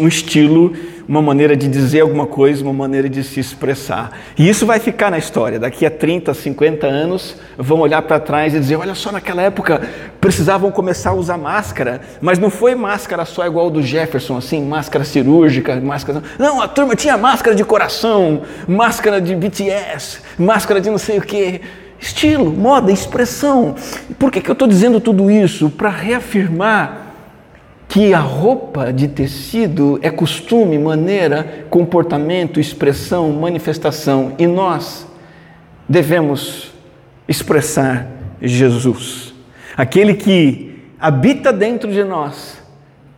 um 0.00 0.08
estilo, 0.08 0.72
uma 1.06 1.22
maneira 1.22 1.56
de 1.56 1.68
dizer 1.68 2.00
alguma 2.00 2.26
coisa, 2.26 2.64
uma 2.64 2.72
maneira 2.72 3.08
de 3.08 3.22
se 3.22 3.38
expressar. 3.38 4.18
E 4.36 4.48
isso 4.48 4.66
vai 4.66 4.80
ficar 4.80 5.12
na 5.12 5.18
história. 5.18 5.60
Daqui 5.60 5.86
a 5.86 5.90
30, 5.90 6.34
50 6.34 6.88
anos, 6.88 7.36
vão 7.56 7.78
olhar 7.78 8.02
para 8.02 8.18
trás 8.18 8.52
e 8.52 8.58
dizer: 8.58 8.74
olha 8.74 8.96
só, 8.96 9.12
naquela 9.12 9.42
época 9.42 9.80
precisavam 10.20 10.72
começar 10.72 11.10
a 11.10 11.14
usar 11.14 11.38
máscara, 11.38 12.00
mas 12.20 12.36
não 12.36 12.50
foi 12.50 12.74
máscara 12.74 13.24
só 13.24 13.46
igual 13.46 13.70
do 13.70 13.80
Jefferson, 13.80 14.38
assim, 14.38 14.64
máscara 14.64 15.04
cirúrgica, 15.04 15.80
máscara. 15.80 16.20
Não, 16.36 16.60
a 16.60 16.66
turma 16.66 16.96
tinha 16.96 17.16
máscara 17.16 17.54
de 17.54 17.64
coração, 17.64 18.42
máscara 18.66 19.20
de 19.20 19.36
BTS, 19.36 20.20
máscara 20.36 20.80
de 20.80 20.90
não 20.90 20.98
sei 20.98 21.18
o 21.18 21.22
quê. 21.22 21.60
Estilo, 22.00 22.50
moda, 22.50 22.90
expressão. 22.90 23.74
Por 24.18 24.32
que, 24.32 24.40
que 24.40 24.50
eu 24.50 24.54
estou 24.54 24.66
dizendo 24.66 24.98
tudo 25.00 25.30
isso? 25.30 25.68
Para 25.68 25.90
reafirmar 25.90 27.08
que 27.86 28.14
a 28.14 28.20
roupa 28.20 28.92
de 28.92 29.06
tecido 29.06 29.98
é 30.00 30.10
costume, 30.10 30.78
maneira, 30.78 31.66
comportamento, 31.68 32.58
expressão, 32.58 33.30
manifestação. 33.32 34.32
E 34.38 34.46
nós 34.46 35.06
devemos 35.88 36.72
expressar 37.28 38.06
Jesus. 38.40 39.34
Aquele 39.76 40.14
que 40.14 40.82
habita 40.98 41.52
dentro 41.52 41.92
de 41.92 42.02
nós 42.02 42.62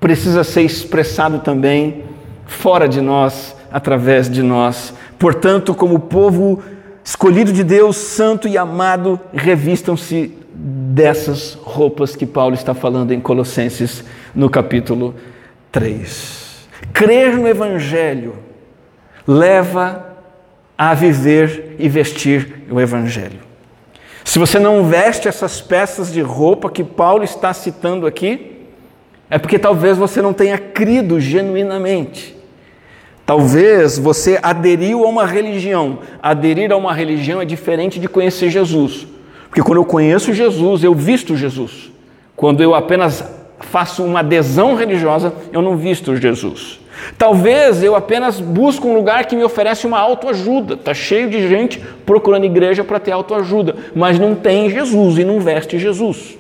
precisa 0.01 0.43
ser 0.43 0.63
expressado 0.63 1.39
também 1.39 2.03
fora 2.47 2.89
de 2.89 3.01
nós, 3.01 3.55
através 3.71 4.29
de 4.29 4.43
nós. 4.43 4.95
Portanto, 5.19 5.75
como 5.75 5.99
povo 6.01 6.63
escolhido 7.05 7.53
de 7.53 7.65
Deus, 7.65 7.97
santo 7.97 8.47
e 8.49 8.57
amado, 8.57 9.21
revistam-se 9.33 10.33
dessas 10.55 11.55
roupas 11.55 12.15
que 12.15 12.27
Paulo 12.27 12.55
está 12.55 12.75
falando 12.75 13.13
em 13.13 13.21
Colossenses 13.21 14.05
no 14.35 14.49
capítulo 14.49 15.15
3. 15.71 16.69
Crer 16.93 17.37
no 17.37 17.49
Evangelho 17.49 18.35
leva 19.27 20.17
a 20.77 20.95
viver 20.95 21.77
e 21.79 21.89
vestir 21.89 22.65
o 22.71 22.81
Evangelho. 22.81 23.41
Se 24.25 24.39
você 24.39 24.59
não 24.59 24.85
veste 24.85 25.29
essas 25.29 25.61
peças 25.61 26.13
de 26.13 26.21
roupa 26.21 26.71
que 26.71 26.85
Paulo 26.85 27.25
está 27.25 27.53
citando 27.53 28.07
aqui, 28.07 28.67
é 29.29 29.39
porque 29.39 29.59
talvez 29.59 29.97
você 29.97 30.21
não 30.21 30.33
tenha 30.33 30.59
crido 30.59 31.19
genuinamente. 31.19 32.37
Talvez 33.25 33.99
você 33.99 34.39
aderiu 34.43 35.05
a 35.05 35.09
uma 35.09 35.27
religião. 35.27 36.01
Aderir 36.23 36.73
a 36.73 36.77
uma 36.77 36.93
religião 36.93 37.41
é 37.41 37.45
diferente 37.45 38.01
de 38.01 38.09
conhecer 38.09 38.51
Jesus. 38.51 39.07
Porque 39.49 39.63
quando 39.63 39.79
eu 39.79 39.85
conheço 39.85 40.33
Jesus, 40.33 40.83
eu 40.83 40.95
visto 40.95 41.37
Jesus. 41.37 41.91
Quando 42.35 42.63
eu 42.63 42.75
apenas 42.75 43.25
faço 43.61 44.05
uma 44.05 44.21
adesão 44.21 44.75
religiosa, 44.75 45.33
eu 45.53 45.63
não 45.63 45.77
visto 45.77 46.17
Jesus. 46.17 46.81
Talvez 47.17 47.83
eu 47.83 47.95
apenas 47.95 48.41
busco 48.41 48.89
um 48.89 48.95
lugar 48.95 49.27
que 49.27 49.37
me 49.37 49.45
oferece 49.45 49.87
uma 49.87 49.99
autoajuda. 49.99 50.75
Está 50.75 50.93
cheio 50.93 51.31
de 51.31 51.49
gente 51.49 51.79
procurando 52.05 52.45
igreja 52.45 52.85
para 52.85 53.01
ter 53.01 53.13
autoajuda, 53.13 53.77
mas 53.95 54.19
não 54.19 54.35
tem 54.35 54.69
Jesus 54.69 55.19
e 55.19 55.25
não 55.25 55.41
veste 55.41 55.79
Jesus. 55.79 56.37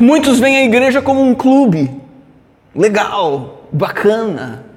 Muitos 0.00 0.38
veem 0.38 0.58
a 0.58 0.64
igreja 0.64 1.00
como 1.00 1.22
um 1.22 1.34
clube. 1.34 1.90
Legal, 2.74 3.68
bacana. 3.72 4.71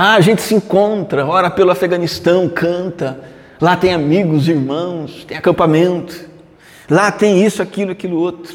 Ah, 0.00 0.14
a 0.14 0.20
gente 0.20 0.42
se 0.42 0.54
encontra, 0.54 1.26
ora 1.26 1.50
pelo 1.50 1.72
Afeganistão, 1.72 2.48
canta. 2.48 3.18
Lá 3.60 3.74
tem 3.74 3.92
amigos, 3.92 4.46
irmãos, 4.46 5.24
tem 5.24 5.36
acampamento. 5.36 6.14
Lá 6.88 7.10
tem 7.10 7.44
isso, 7.44 7.60
aquilo, 7.60 7.90
aquilo 7.90 8.16
outro. 8.16 8.54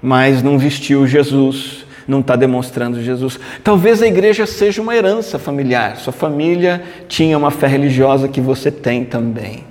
Mas 0.00 0.42
não 0.42 0.58
vestiu 0.58 1.06
Jesus, 1.06 1.84
não 2.08 2.20
está 2.20 2.34
demonstrando 2.34 3.02
Jesus. 3.02 3.38
Talvez 3.62 4.00
a 4.00 4.06
igreja 4.06 4.46
seja 4.46 4.80
uma 4.80 4.96
herança 4.96 5.38
familiar. 5.38 5.98
Sua 5.98 6.14
família 6.14 6.82
tinha 7.08 7.36
uma 7.36 7.50
fé 7.50 7.66
religiosa 7.66 8.26
que 8.26 8.40
você 8.40 8.70
tem 8.70 9.04
também. 9.04 9.64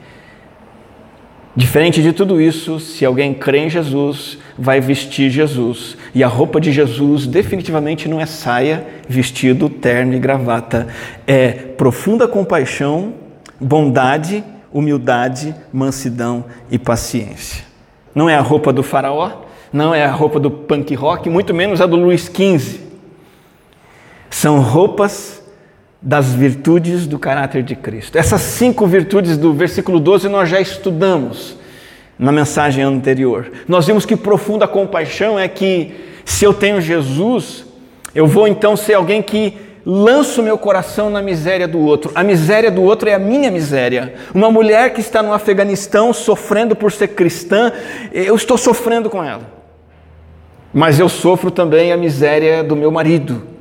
Diferente 1.56 2.02
de 2.02 2.12
tudo 2.12 2.42
isso, 2.42 2.80
se 2.80 3.06
alguém 3.06 3.32
crê 3.32 3.60
em 3.60 3.70
Jesus, 3.70 4.40
vai 4.58 4.82
vestir 4.82 5.30
Jesus. 5.30 5.96
E 6.14 6.24
a 6.24 6.28
roupa 6.28 6.60
de 6.60 6.72
Jesus 6.72 7.28
definitivamente 7.28 8.10
não 8.10 8.20
é 8.20 8.26
saia, 8.26 8.88
vestido, 9.08 9.70
terno 9.70 10.16
e 10.16 10.20
gravata. 10.20 10.88
É 11.28 11.52
profunda 11.52 12.28
compaixão, 12.28 13.14
bondade, 13.60 14.44
humildade, 14.72 15.54
mansidão 15.72 16.46
e 16.72 16.80
paciência. 16.80 17.64
Não 18.16 18.28
é 18.28 18.36
a 18.36 18.42
roupa 18.42 18.74
do 18.74 18.82
faraó, 18.82 19.44
não 19.72 19.94
é 19.94 20.04
a 20.04 20.12
roupa 20.12 20.40
do 20.40 20.50
punk 20.50 20.96
rock, 20.96 21.30
muito 21.30 21.54
menos 21.54 21.82
a 21.82 21.86
do 21.86 21.96
Luiz 21.96 22.24
XV. 22.24 22.80
São 24.32 24.60
roupas 24.60 25.43
das 26.04 26.34
virtudes 26.34 27.08
do 27.08 27.18
caráter 27.18 27.64
de 27.64 27.78
Cristo. 27.78 28.18
Essas 28.18 28.42
cinco 28.42 28.86
virtudes 28.86 29.38
do 29.38 29.54
versículo 29.54 30.02
12 30.02 30.28
nós 30.28 30.50
já 30.50 30.60
estudamos 30.60 31.58
na 32.20 32.30
mensagem 32.30 32.84
anterior. 32.84 33.50
Nós 33.68 33.88
vimos 33.88 34.06
que 34.06 34.18
profunda 34.18 34.68
compaixão 34.68 35.40
é 35.40 35.48
que 35.48 35.94
se 36.26 36.44
eu 36.44 36.54
tenho 36.54 36.82
Jesus, 36.82 37.66
eu 38.14 38.28
vou 38.28 38.50
então 38.50 38.76
ser 38.76 38.96
alguém 38.96 39.22
que 39.22 39.58
lanço 39.86 40.44
meu 40.44 40.58
coração 40.58 41.10
na 41.10 41.22
miséria 41.22 41.70
do 41.70 41.80
outro. 41.80 42.12
A 42.14 42.24
miséria 42.24 42.70
do 42.70 42.84
outro 42.84 43.08
é 43.08 43.14
a 43.14 43.20
minha 43.20 43.50
miséria. 43.50 44.14
Uma 44.34 44.52
mulher 44.52 44.94
que 44.94 45.00
está 45.00 45.24
no 45.24 45.32
Afeganistão 45.32 46.12
sofrendo 46.12 46.76
por 46.76 46.92
ser 46.92 47.10
cristã, 47.10 47.72
eu 48.12 48.36
estou 48.36 48.58
sofrendo 48.58 49.10
com 49.10 49.24
ela. 49.24 49.50
Mas 50.74 51.00
eu 51.00 51.08
sofro 51.08 51.50
também 51.50 51.94
a 51.94 51.98
miséria 51.98 52.62
do 52.62 52.76
meu 52.76 52.92
marido 52.92 53.53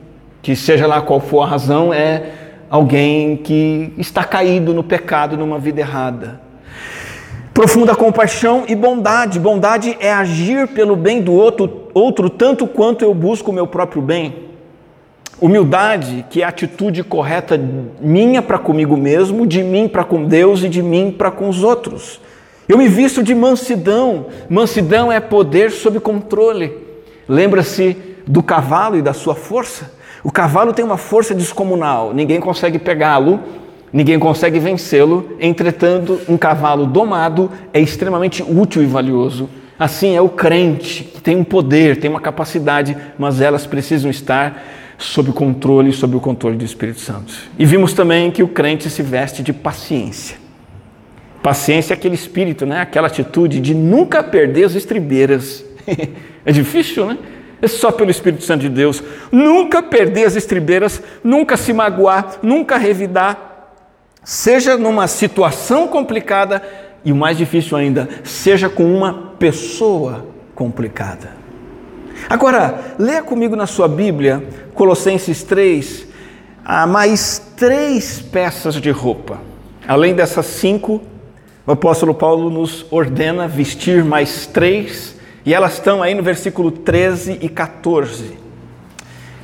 que 0.43 0.57
seja 0.57 0.87
lá 0.87 1.01
qual 1.01 1.21
for 1.21 1.43
a 1.43 1.47
razão, 1.47 1.95
é 1.95 2.31
alguém 2.69 3.37
que 3.37 3.93
está 3.97 4.25
caído 4.25 4.75
no 4.75 4.83
pecado, 4.83 5.37
numa 5.37 5.59
vida 5.59 5.81
errada. 5.81 6.41
Profunda 7.55 7.95
compaixão 7.95 8.65
e 8.67 8.75
bondade. 8.75 9.39
Bondade 9.39 9.97
é 10.01 10.13
agir 10.13 10.67
pelo 10.69 10.97
bem 10.97 11.21
do 11.21 11.33
outro, 11.33 11.89
outro 11.95 12.29
tanto 12.29 12.67
quanto 12.67 13.05
eu 13.05 13.15
busco 13.15 13.51
o 13.51 13.55
meu 13.55 13.67
próprio 13.67 14.03
bem. 14.03 14.51
Humildade, 15.41 16.25
que 16.31 16.41
é 16.41 16.45
a 16.45 16.49
atitude 16.49 17.05
correta 17.05 17.61
minha 18.01 18.41
para 18.41 18.59
comigo 18.59 18.97
mesmo, 18.97 19.47
de 19.47 19.63
mim 19.63 19.87
para 19.87 20.03
com 20.03 20.25
Deus 20.25 20.63
e 20.63 20.69
de 20.69 20.83
mim 20.83 21.15
para 21.17 21.31
com 21.31 21.49
os 21.49 21.63
outros. 21.63 22.21
Eu 22.67 22.79
me 22.79 22.89
visto 22.89 23.23
de 23.23 23.35
mansidão. 23.35 24.27
Mansidão 24.49 25.13
é 25.13 25.21
poder 25.21 25.71
sob 25.71 26.01
controle. 26.01 26.73
Lembra-se 27.29 27.97
do 28.27 28.43
cavalo 28.43 28.97
e 28.97 29.03
da 29.03 29.13
sua 29.13 29.35
força? 29.35 30.01
O 30.25 30.31
cavalo 30.31 30.73
tem 30.73 30.85
uma 30.85 30.97
força 30.97 31.35
descomunal, 31.35 32.15
ninguém 32.15 32.39
consegue 32.39 32.79
pegá-lo, 32.79 33.41
ninguém 33.93 34.19
consegue 34.19 34.59
vencê-lo. 34.61 35.37
Entretanto, 35.41 36.21
um 36.29 36.37
cavalo 36.37 36.87
domado 36.87 37.51
é 37.73 37.81
extremamente 37.81 38.43
útil 38.43 38.83
e 38.83 38.87
valioso. 38.87 39.49
Assim 39.79 40.15
é 40.15 40.21
o 40.21 40.29
crente, 40.29 41.03
que 41.03 41.21
tem 41.21 41.37
um 41.37 41.43
poder, 41.43 41.97
tem 41.97 42.09
uma 42.09 42.21
capacidade, 42.21 42.97
mas 43.19 43.41
elas 43.41 43.67
precisam 43.67 44.11
estar 44.11 44.63
sob 44.97 45.31
o 45.31 45.33
controle, 45.33 45.93
sob 45.93 46.15
o 46.15 46.21
controle 46.21 46.57
do 46.57 46.65
Espírito 46.65 47.01
Santo. 47.01 47.35
E 47.59 47.67
vimos 47.67 47.93
também 47.93 48.31
que 48.31 48.45
o 48.45 48.49
crente 48.49 48.89
se 48.89 49.03
veste 49.03 49.43
de 49.43 49.53
paciência. 49.53 50.37
Paciência 51.43 51.95
é 51.95 51.97
aquele 51.97 52.15
espírito, 52.15 52.65
né? 52.65 52.81
aquela 52.81 53.09
atitude 53.09 53.59
de 53.59 53.75
nunca 53.75 54.23
perder 54.23 54.65
as 54.65 54.77
estribeiras. 54.77 55.65
é 56.47 56.53
difícil, 56.53 57.07
né? 57.07 57.19
É 57.63 57.69
só 57.69 57.93
pelo 57.93 58.11
Espírito 58.11 58.43
Santo 58.43 58.63
de 58.63 58.69
Deus. 58.69 59.03
Nunca 59.31 59.81
perder 59.81 60.25
as 60.25 60.35
estribeiras, 60.35 61.01
nunca 61.23 61.57
se 61.57 61.73
magoar, 61.73 62.39
nunca 62.43 62.77
revidar, 62.77 63.71
seja 64.25 64.77
numa 64.77 65.07
situação 65.07 65.87
complicada 65.87 66.61
e 67.05 67.13
o 67.13 67.17
mais 67.17 67.39
difícil 67.39 67.77
ainda, 67.77 68.09
seja 68.25 68.69
com 68.69 68.85
uma 68.85 69.33
pessoa 69.39 70.27
complicada. 70.55 71.31
Agora, 72.29 72.97
leia 72.99 73.23
comigo 73.23 73.55
na 73.57 73.67
sua 73.67 73.89
Bíblia, 73.89 74.43
Colossenses 74.75 75.43
3, 75.45 76.07
há 76.65 76.87
mais 76.87 77.53
três 77.57 78.21
peças 78.21 78.75
de 78.75 78.91
roupa. 78.91 79.41
Além 79.87 80.15
dessas 80.15 80.47
cinco, 80.47 81.01
o 81.67 81.73
apóstolo 81.73 82.15
Paulo 82.15 82.51
nos 82.51 82.87
ordena 82.91 83.47
vestir 83.47 84.05
mais 84.05 84.47
três 84.47 85.17
e 85.45 85.53
elas 85.53 85.75
estão 85.75 86.03
aí 86.03 86.15
no 86.15 86.23
versículo 86.23 86.71
13 86.71 87.39
e 87.41 87.49
14. 87.49 88.39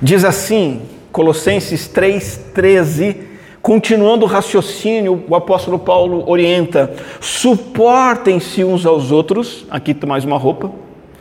Diz 0.01 0.25
assim, 0.25 0.83
Colossenses 1.11 1.89
3, 1.89 2.51
13, 2.55 3.17
continuando 3.61 4.25
o 4.25 4.29
raciocínio, 4.29 5.25
o 5.29 5.35
apóstolo 5.35 5.79
Paulo 5.79 6.23
orienta: 6.31 6.95
suportem-se 7.21 8.63
uns 8.63 8.87
aos 8.87 9.11
outros, 9.11 9.67
aqui 9.71 9.91
está 9.91 10.07
mais 10.07 10.25
uma 10.25 10.39
roupa, 10.39 10.71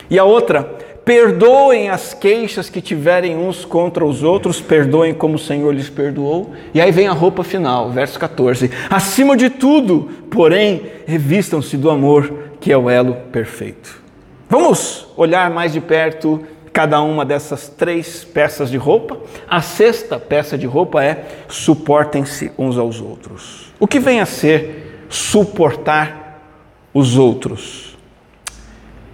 e 0.08 0.18
a 0.18 0.24
outra, 0.24 0.62
perdoem 1.04 1.88
as 1.88 2.14
queixas 2.14 2.70
que 2.70 2.80
tiverem 2.80 3.34
uns 3.34 3.64
contra 3.64 4.04
os 4.04 4.22
outros, 4.22 4.60
perdoem 4.60 5.14
como 5.14 5.36
o 5.36 5.38
Senhor 5.38 5.74
lhes 5.74 5.88
perdoou. 5.88 6.52
E 6.72 6.80
aí 6.80 6.92
vem 6.92 7.08
a 7.08 7.12
roupa 7.12 7.42
final, 7.42 7.90
verso 7.90 8.18
14: 8.18 8.70
acima 8.88 9.36
de 9.36 9.50
tudo, 9.50 10.08
porém, 10.30 10.82
revistam-se 11.06 11.76
do 11.76 11.90
amor, 11.90 12.32
que 12.60 12.70
é 12.70 12.76
o 12.76 12.88
elo 12.88 13.14
perfeito. 13.32 14.07
Vamos 14.48 15.06
olhar 15.14 15.50
mais 15.50 15.72
de 15.74 15.80
perto 15.80 16.42
cada 16.72 17.02
uma 17.02 17.24
dessas 17.24 17.68
três 17.68 18.24
peças 18.24 18.70
de 18.70 18.76
roupa. 18.78 19.18
A 19.46 19.60
sexta 19.60 20.18
peça 20.18 20.56
de 20.56 20.66
roupa 20.66 21.04
é 21.04 21.26
suportem-se 21.48 22.52
uns 22.56 22.78
aos 22.78 23.00
outros. 23.00 23.74
O 23.78 23.86
que 23.86 23.98
vem 23.98 24.20
a 24.20 24.26
ser 24.26 25.04
suportar 25.08 26.40
os 26.94 27.18
outros? 27.18 27.98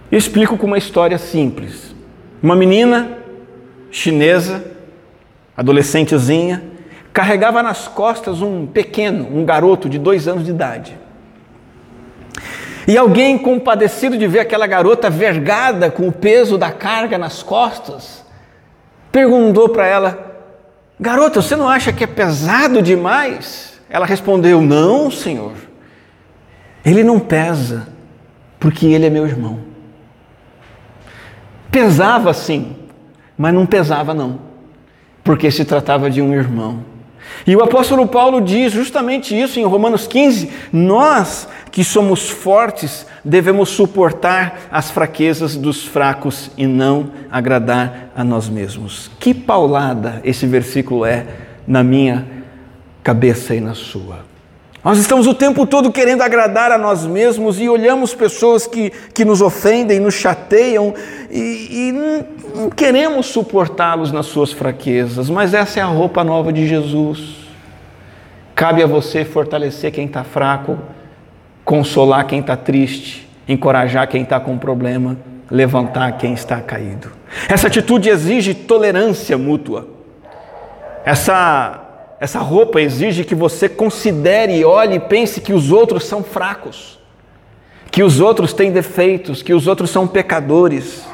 Explico 0.09 0.57
com 0.57 0.67
uma 0.67 0.77
história 0.77 1.17
simples. 1.17 1.93
Uma 2.41 2.55
menina 2.55 3.17
chinesa, 3.91 4.63
adolescentezinha, 5.57 6.63
carregava 7.11 7.61
nas 7.61 7.87
costas 7.87 8.41
um 8.41 8.65
pequeno, 8.65 9.27
um 9.35 9.43
garoto 9.43 9.89
de 9.89 9.97
dois 9.99 10.27
anos 10.27 10.45
de 10.45 10.51
idade. 10.51 10.97
E 12.87 12.97
alguém 12.97 13.37
compadecido 13.37 14.17
de 14.17 14.27
ver 14.27 14.39
aquela 14.39 14.67
garota 14.67 15.09
vergada 15.09 15.89
com 15.89 16.07
o 16.07 16.11
peso 16.11 16.57
da 16.57 16.71
carga 16.71 17.17
nas 17.17 17.41
costas, 17.41 18.23
perguntou 19.11 19.69
para 19.69 19.87
ela: 19.87 20.35
Garota, 20.99 21.41
você 21.41 21.55
não 21.55 21.67
acha 21.67 21.91
que 21.91 22.03
é 22.03 22.07
pesado 22.07 22.81
demais? 22.81 23.79
Ela 23.89 24.05
respondeu: 24.05 24.61
Não, 24.61 25.09
senhor. 25.09 25.53
Ele 26.85 27.03
não 27.03 27.19
pesa, 27.19 27.87
porque 28.59 28.85
ele 28.85 29.07
é 29.07 29.09
meu 29.09 29.25
irmão. 29.25 29.59
Pesava 31.71 32.33
sim, 32.33 32.75
mas 33.35 33.53
não 33.53 33.65
pesava 33.65 34.13
não, 34.13 34.39
porque 35.23 35.49
se 35.49 35.65
tratava 35.65 36.09
de 36.09 36.21
um 36.21 36.33
irmão. 36.33 36.94
E 37.45 37.55
o 37.55 37.63
apóstolo 37.63 38.07
Paulo 38.07 38.41
diz 38.41 38.73
justamente 38.73 39.39
isso 39.39 39.59
em 39.59 39.65
Romanos 39.65 40.07
15: 40.07 40.49
nós 40.71 41.47
que 41.71 41.83
somos 41.83 42.29
fortes 42.29 43.05
devemos 43.23 43.69
suportar 43.69 44.67
as 44.71 44.91
fraquezas 44.91 45.55
dos 45.55 45.83
fracos 45.83 46.49
e 46.57 46.65
não 46.65 47.11
agradar 47.29 48.11
a 48.15 48.23
nós 48.23 48.47
mesmos. 48.47 49.11
Que 49.19 49.33
paulada 49.33 50.21
esse 50.23 50.45
versículo 50.45 51.05
é 51.05 51.25
na 51.67 51.83
minha 51.83 52.27
cabeça 53.03 53.53
e 53.53 53.59
na 53.59 53.73
sua. 53.73 54.25
Nós 54.85 54.99
estamos 54.99 55.25
o 55.25 55.33
tempo 55.33 55.65
todo 55.65 55.91
querendo 55.91 56.21
agradar 56.21 56.71
a 56.71 56.77
nós 56.77 57.07
mesmos 57.07 57.59
e 57.59 57.67
olhamos 57.67 58.13
pessoas 58.13 58.67
que, 58.67 58.91
que 59.15 59.25
nos 59.25 59.41
ofendem, 59.41 59.99
nos 59.99 60.13
chateiam 60.13 60.93
e, 61.31 61.89
e 61.89 62.25
queremos 62.75 63.27
suportá-los 63.27 64.11
nas 64.11 64.25
suas 64.25 64.51
fraquezas, 64.51 65.29
mas 65.29 65.53
essa 65.53 65.79
é 65.79 65.83
a 65.83 65.87
roupa 65.87 66.23
nova 66.23 66.51
de 66.51 66.67
Jesus. 66.67 67.45
Cabe 68.53 68.81
a 68.81 68.87
você 68.87 69.25
fortalecer 69.25 69.91
quem 69.91 70.05
está 70.05 70.23
fraco, 70.23 70.77
consolar 71.63 72.25
quem 72.25 72.39
está 72.39 72.55
triste, 72.55 73.27
encorajar 73.47 74.07
quem 74.07 74.23
está 74.23 74.39
com 74.39 74.57
problema, 74.57 75.17
levantar 75.49 76.13
quem 76.13 76.33
está 76.33 76.61
caído. 76.61 77.11
Essa 77.49 77.67
atitude 77.67 78.09
exige 78.09 78.53
tolerância 78.53 79.37
mútua. 79.37 79.87
Essa 81.03 81.81
essa 82.19 82.39
roupa 82.39 82.79
exige 82.79 83.23
que 83.23 83.35
você 83.35 83.67
considere, 83.67 84.63
olhe 84.63 84.95
e 84.95 84.99
pense 84.99 85.41
que 85.41 85.53
os 85.53 85.71
outros 85.71 86.05
são 86.05 86.23
fracos, 86.23 86.97
que 87.91 88.01
os 88.01 88.19
outros 88.19 88.53
têm 88.53 88.71
defeitos, 88.71 89.43
que 89.43 89.53
os 89.53 89.67
outros 89.67 89.89
são 89.89 90.07
pecadores. 90.07 91.05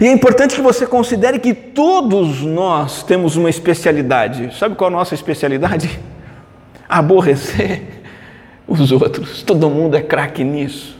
E 0.00 0.06
é 0.06 0.12
importante 0.12 0.54
que 0.54 0.62
você 0.62 0.86
considere 0.86 1.38
que 1.38 1.52
todos 1.52 2.42
nós 2.42 3.02
temos 3.02 3.36
uma 3.36 3.50
especialidade. 3.50 4.56
Sabe 4.56 4.74
qual 4.74 4.90
é 4.90 4.92
a 4.92 4.96
nossa 4.96 5.14
especialidade? 5.14 6.00
Aborrecer 6.88 7.82
os 8.66 8.92
outros. 8.92 9.42
Todo 9.42 9.68
mundo 9.68 9.96
é 9.96 10.02
craque 10.02 10.44
nisso. 10.44 10.96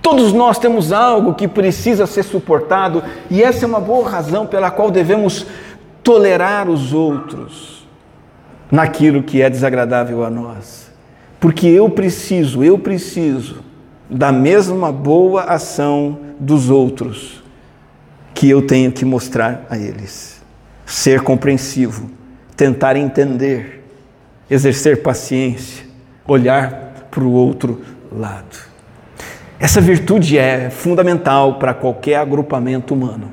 Todos 0.00 0.32
nós 0.32 0.58
temos 0.58 0.92
algo 0.92 1.34
que 1.34 1.46
precisa 1.46 2.06
ser 2.06 2.22
suportado, 2.22 3.04
e 3.30 3.42
essa 3.42 3.66
é 3.66 3.68
uma 3.68 3.80
boa 3.80 4.08
razão 4.08 4.46
pela 4.46 4.70
qual 4.70 4.90
devemos 4.90 5.46
tolerar 6.02 6.70
os 6.70 6.94
outros 6.94 7.86
naquilo 8.70 9.22
que 9.22 9.42
é 9.42 9.50
desagradável 9.50 10.24
a 10.24 10.30
nós. 10.30 10.90
Porque 11.38 11.66
eu 11.66 11.88
preciso, 11.90 12.64
eu 12.64 12.78
preciso 12.78 13.62
da 14.08 14.32
mesma 14.32 14.90
boa 14.90 15.42
ação 15.42 16.18
dos 16.38 16.70
outros 16.70 17.39
que 18.40 18.48
eu 18.48 18.62
tenho 18.62 18.90
que 18.90 19.04
mostrar 19.04 19.66
a 19.68 19.76
eles. 19.76 20.40
Ser 20.86 21.20
compreensivo, 21.20 22.10
tentar 22.56 22.96
entender, 22.96 23.84
exercer 24.50 25.02
paciência, 25.02 25.84
olhar 26.26 27.06
para 27.10 27.22
o 27.22 27.30
outro 27.30 27.82
lado. 28.10 28.56
Essa 29.58 29.78
virtude 29.78 30.38
é 30.38 30.70
fundamental 30.70 31.58
para 31.58 31.74
qualquer 31.74 32.16
agrupamento 32.16 32.94
humano. 32.94 33.30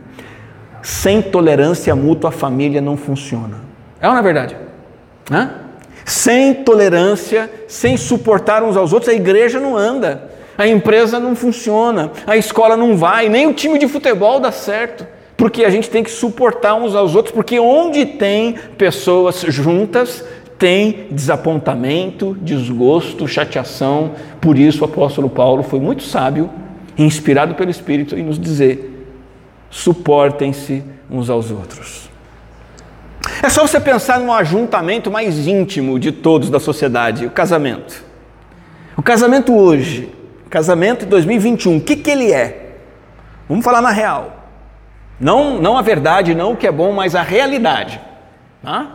Sem 0.81 1.21
tolerância 1.21 1.95
mútua, 1.95 2.27
a 2.29 2.33
família 2.33 2.81
não 2.81 2.97
funciona. 2.97 3.61
É 4.01 4.07
ou 4.07 4.13
não 4.13 4.19
é 4.19 4.23
verdade? 4.23 4.57
Hã? 5.31 5.51
Sem 6.03 6.53
tolerância, 6.53 7.49
sem 7.69 7.95
suportar 7.95 8.61
uns 8.61 8.75
aos 8.75 8.91
outros, 8.91 9.09
a 9.09 9.15
igreja 9.15 9.57
não 9.57 9.77
anda, 9.77 10.29
a 10.57 10.67
empresa 10.67 11.19
não 11.19 11.35
funciona, 11.35 12.11
a 12.25 12.35
escola 12.35 12.75
não 12.75 12.97
vai, 12.97 13.29
nem 13.29 13.47
o 13.47 13.53
time 13.53 13.77
de 13.77 13.87
futebol 13.87 14.39
dá 14.39 14.51
certo, 14.51 15.05
porque 15.35 15.63
a 15.63 15.69
gente 15.69 15.89
tem 15.89 16.03
que 16.03 16.09
suportar 16.09 16.75
uns 16.75 16.95
aos 16.95 17.13
outros, 17.13 17.33
porque 17.33 17.59
onde 17.59 18.05
tem 18.05 18.55
pessoas 18.77 19.41
juntas, 19.47 20.25
tem 20.57 21.07
desapontamento, 21.11 22.35
desgosto, 22.41 23.27
chateação. 23.27 24.13
Por 24.41 24.57
isso 24.57 24.81
o 24.81 24.85
apóstolo 24.85 25.29
Paulo 25.29 25.61
foi 25.61 25.79
muito 25.79 26.01
sábio, 26.01 26.49
inspirado 26.97 27.53
pelo 27.53 27.69
Espírito, 27.69 28.17
em 28.17 28.23
nos 28.23 28.39
dizer: 28.39 29.07
suportem-se 29.69 30.83
uns 31.09 31.29
aos 31.29 31.51
outros. 31.51 32.09
É 33.43 33.49
só 33.49 33.67
você 33.67 33.79
pensar 33.79 34.19
no 34.19 34.31
ajuntamento 34.31 35.11
mais 35.11 35.47
íntimo 35.47 35.99
de 35.99 36.11
todos 36.11 36.49
da 36.49 36.59
sociedade, 36.59 37.27
o 37.27 37.29
casamento. 37.29 38.03
O 38.95 39.03
casamento 39.03 39.55
hoje, 39.55 40.09
casamento 40.49 40.99
de 40.99 41.07
2021, 41.07 41.77
o 41.77 41.81
que, 41.81 41.95
que 41.95 42.09
ele 42.09 42.31
é? 42.31 42.75
Vamos 43.47 43.63
falar 43.63 43.81
na 43.81 43.91
real. 43.91 44.33
Não, 45.19 45.59
não 45.59 45.77
a 45.77 45.81
verdade, 45.81 46.35
não 46.35 46.53
o 46.53 46.57
que 46.57 46.67
é 46.67 46.71
bom, 46.71 46.91
mas 46.91 47.15
a 47.15 47.21
realidade. 47.21 47.99
Tá? 48.61 48.87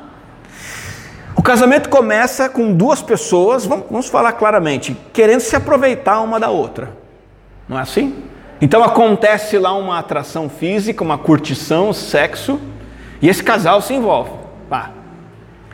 O 1.34 1.42
casamento 1.42 1.88
começa 1.88 2.48
com 2.48 2.72
duas 2.72 3.02
pessoas, 3.02 3.66
vamos, 3.66 3.86
vamos 3.90 4.08
falar 4.08 4.32
claramente, 4.32 4.96
querendo 5.12 5.40
se 5.40 5.56
aproveitar 5.56 6.20
uma 6.20 6.38
da 6.38 6.50
outra. 6.50 6.96
Não 7.68 7.78
é 7.78 7.82
assim? 7.82 8.22
Então 8.60 8.84
acontece 8.84 9.58
lá 9.58 9.72
uma 9.72 9.98
atração 9.98 10.48
física, 10.48 11.02
uma 11.02 11.18
curtição, 11.18 11.92
sexo, 11.92 12.60
e 13.20 13.28
esse 13.28 13.42
casal 13.42 13.82
se 13.82 13.92
envolve. 13.92 14.30
Pá. 14.68 14.90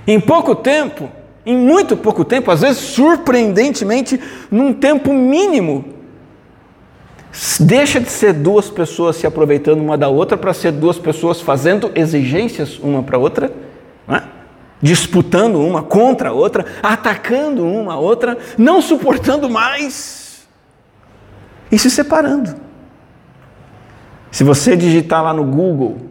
Em 0.06 0.18
pouco 0.18 0.54
tempo, 0.54 1.10
em 1.48 1.56
muito 1.56 1.96
pouco 1.96 2.26
tempo, 2.26 2.50
às 2.50 2.60
vezes 2.60 2.78
surpreendentemente, 2.78 4.20
num 4.50 4.70
tempo 4.72 5.14
mínimo, 5.14 5.82
deixa 7.58 7.98
de 7.98 8.10
ser 8.10 8.34
duas 8.34 8.68
pessoas 8.68 9.16
se 9.16 9.26
aproveitando 9.26 9.80
uma 9.80 9.96
da 9.96 10.08
outra 10.08 10.36
para 10.36 10.52
ser 10.52 10.72
duas 10.72 10.98
pessoas 10.98 11.40
fazendo 11.40 11.90
exigências 11.94 12.78
uma 12.78 13.02
para 13.02 13.16
outra, 13.16 13.50
é? 14.08 14.22
disputando 14.82 15.58
uma 15.58 15.82
contra 15.82 16.28
a 16.28 16.32
outra, 16.32 16.66
atacando 16.82 17.66
uma 17.66 17.94
a 17.94 17.98
outra, 17.98 18.36
não 18.58 18.82
suportando 18.82 19.48
mais 19.48 20.46
e 21.72 21.78
se 21.78 21.90
separando. 21.90 22.54
Se 24.30 24.44
você 24.44 24.76
digitar 24.76 25.24
lá 25.24 25.32
no 25.32 25.44
Google 25.44 26.08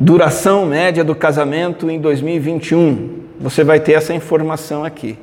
Duração 0.00 0.64
média 0.64 1.02
do 1.02 1.12
casamento 1.12 1.90
em 1.90 2.00
2021. 2.00 3.27
Você 3.40 3.62
vai 3.62 3.78
ter 3.80 3.92
essa 3.92 4.12
informação 4.12 4.84
aqui. 4.84 5.18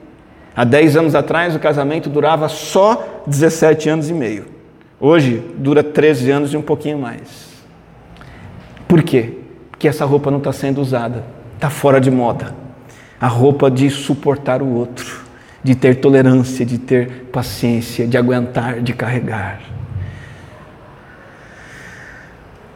Há 0.55 0.63
10 0.63 0.97
anos 0.97 1.15
atrás, 1.15 1.55
o 1.55 1.59
casamento 1.59 2.09
durava 2.09 2.47
só 2.47 3.23
17 3.27 3.89
anos 3.89 4.09
e 4.09 4.13
meio. 4.13 4.45
Hoje, 4.99 5.43
dura 5.57 5.83
13 5.83 6.31
anos 6.31 6.53
e 6.53 6.57
um 6.57 6.61
pouquinho 6.61 6.97
mais. 6.97 7.49
Por 8.87 9.03
quê? 9.03 9.33
Porque 9.69 9.87
essa 9.87 10.05
roupa 10.05 10.31
não 10.31 10.37
está 10.37 10.53
sendo 10.53 10.79
usada, 10.79 11.25
está 11.55 11.69
fora 11.69 11.99
de 11.99 12.09
moda. 12.09 12.55
A 13.19 13.27
roupa 13.27 13.69
de 13.69 13.89
suportar 13.89 14.61
o 14.61 14.67
outro, 14.67 15.23
de 15.61 15.75
ter 15.75 15.95
tolerância, 15.95 16.65
de 16.65 16.77
ter 16.77 17.27
paciência, 17.31 18.07
de 18.07 18.17
aguentar, 18.17 18.79
de 18.81 18.93
carregar. 18.93 19.59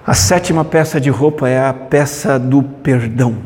A 0.06 0.13
sétima 0.13 0.65
peça 0.65 0.99
de 0.99 1.10
roupa 1.10 1.47
é 1.47 1.65
a 1.65 1.73
peça 1.73 2.38
do 2.38 2.63
perdão. 2.63 3.38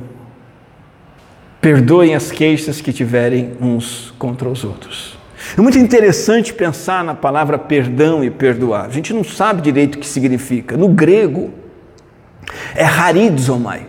Perdoem 1.63 2.13
as 2.13 2.29
queixas 2.29 2.81
que 2.81 2.91
tiverem 2.91 3.53
uns 3.61 4.13
contra 4.19 4.49
os 4.49 4.65
outros. 4.65 5.17
É 5.57 5.61
muito 5.61 5.77
interessante 5.77 6.53
pensar 6.53 7.05
na 7.05 7.15
palavra 7.15 7.57
perdão 7.57 8.21
e 8.21 8.29
perdoar. 8.29 8.87
A 8.87 8.89
gente 8.89 9.13
não 9.13 9.23
sabe 9.23 9.61
direito 9.61 9.95
o 9.95 9.97
que 9.99 10.05
significa. 10.05 10.75
No 10.75 10.89
grego, 10.89 11.51
é 12.75 12.83
harizomai. 12.83 13.87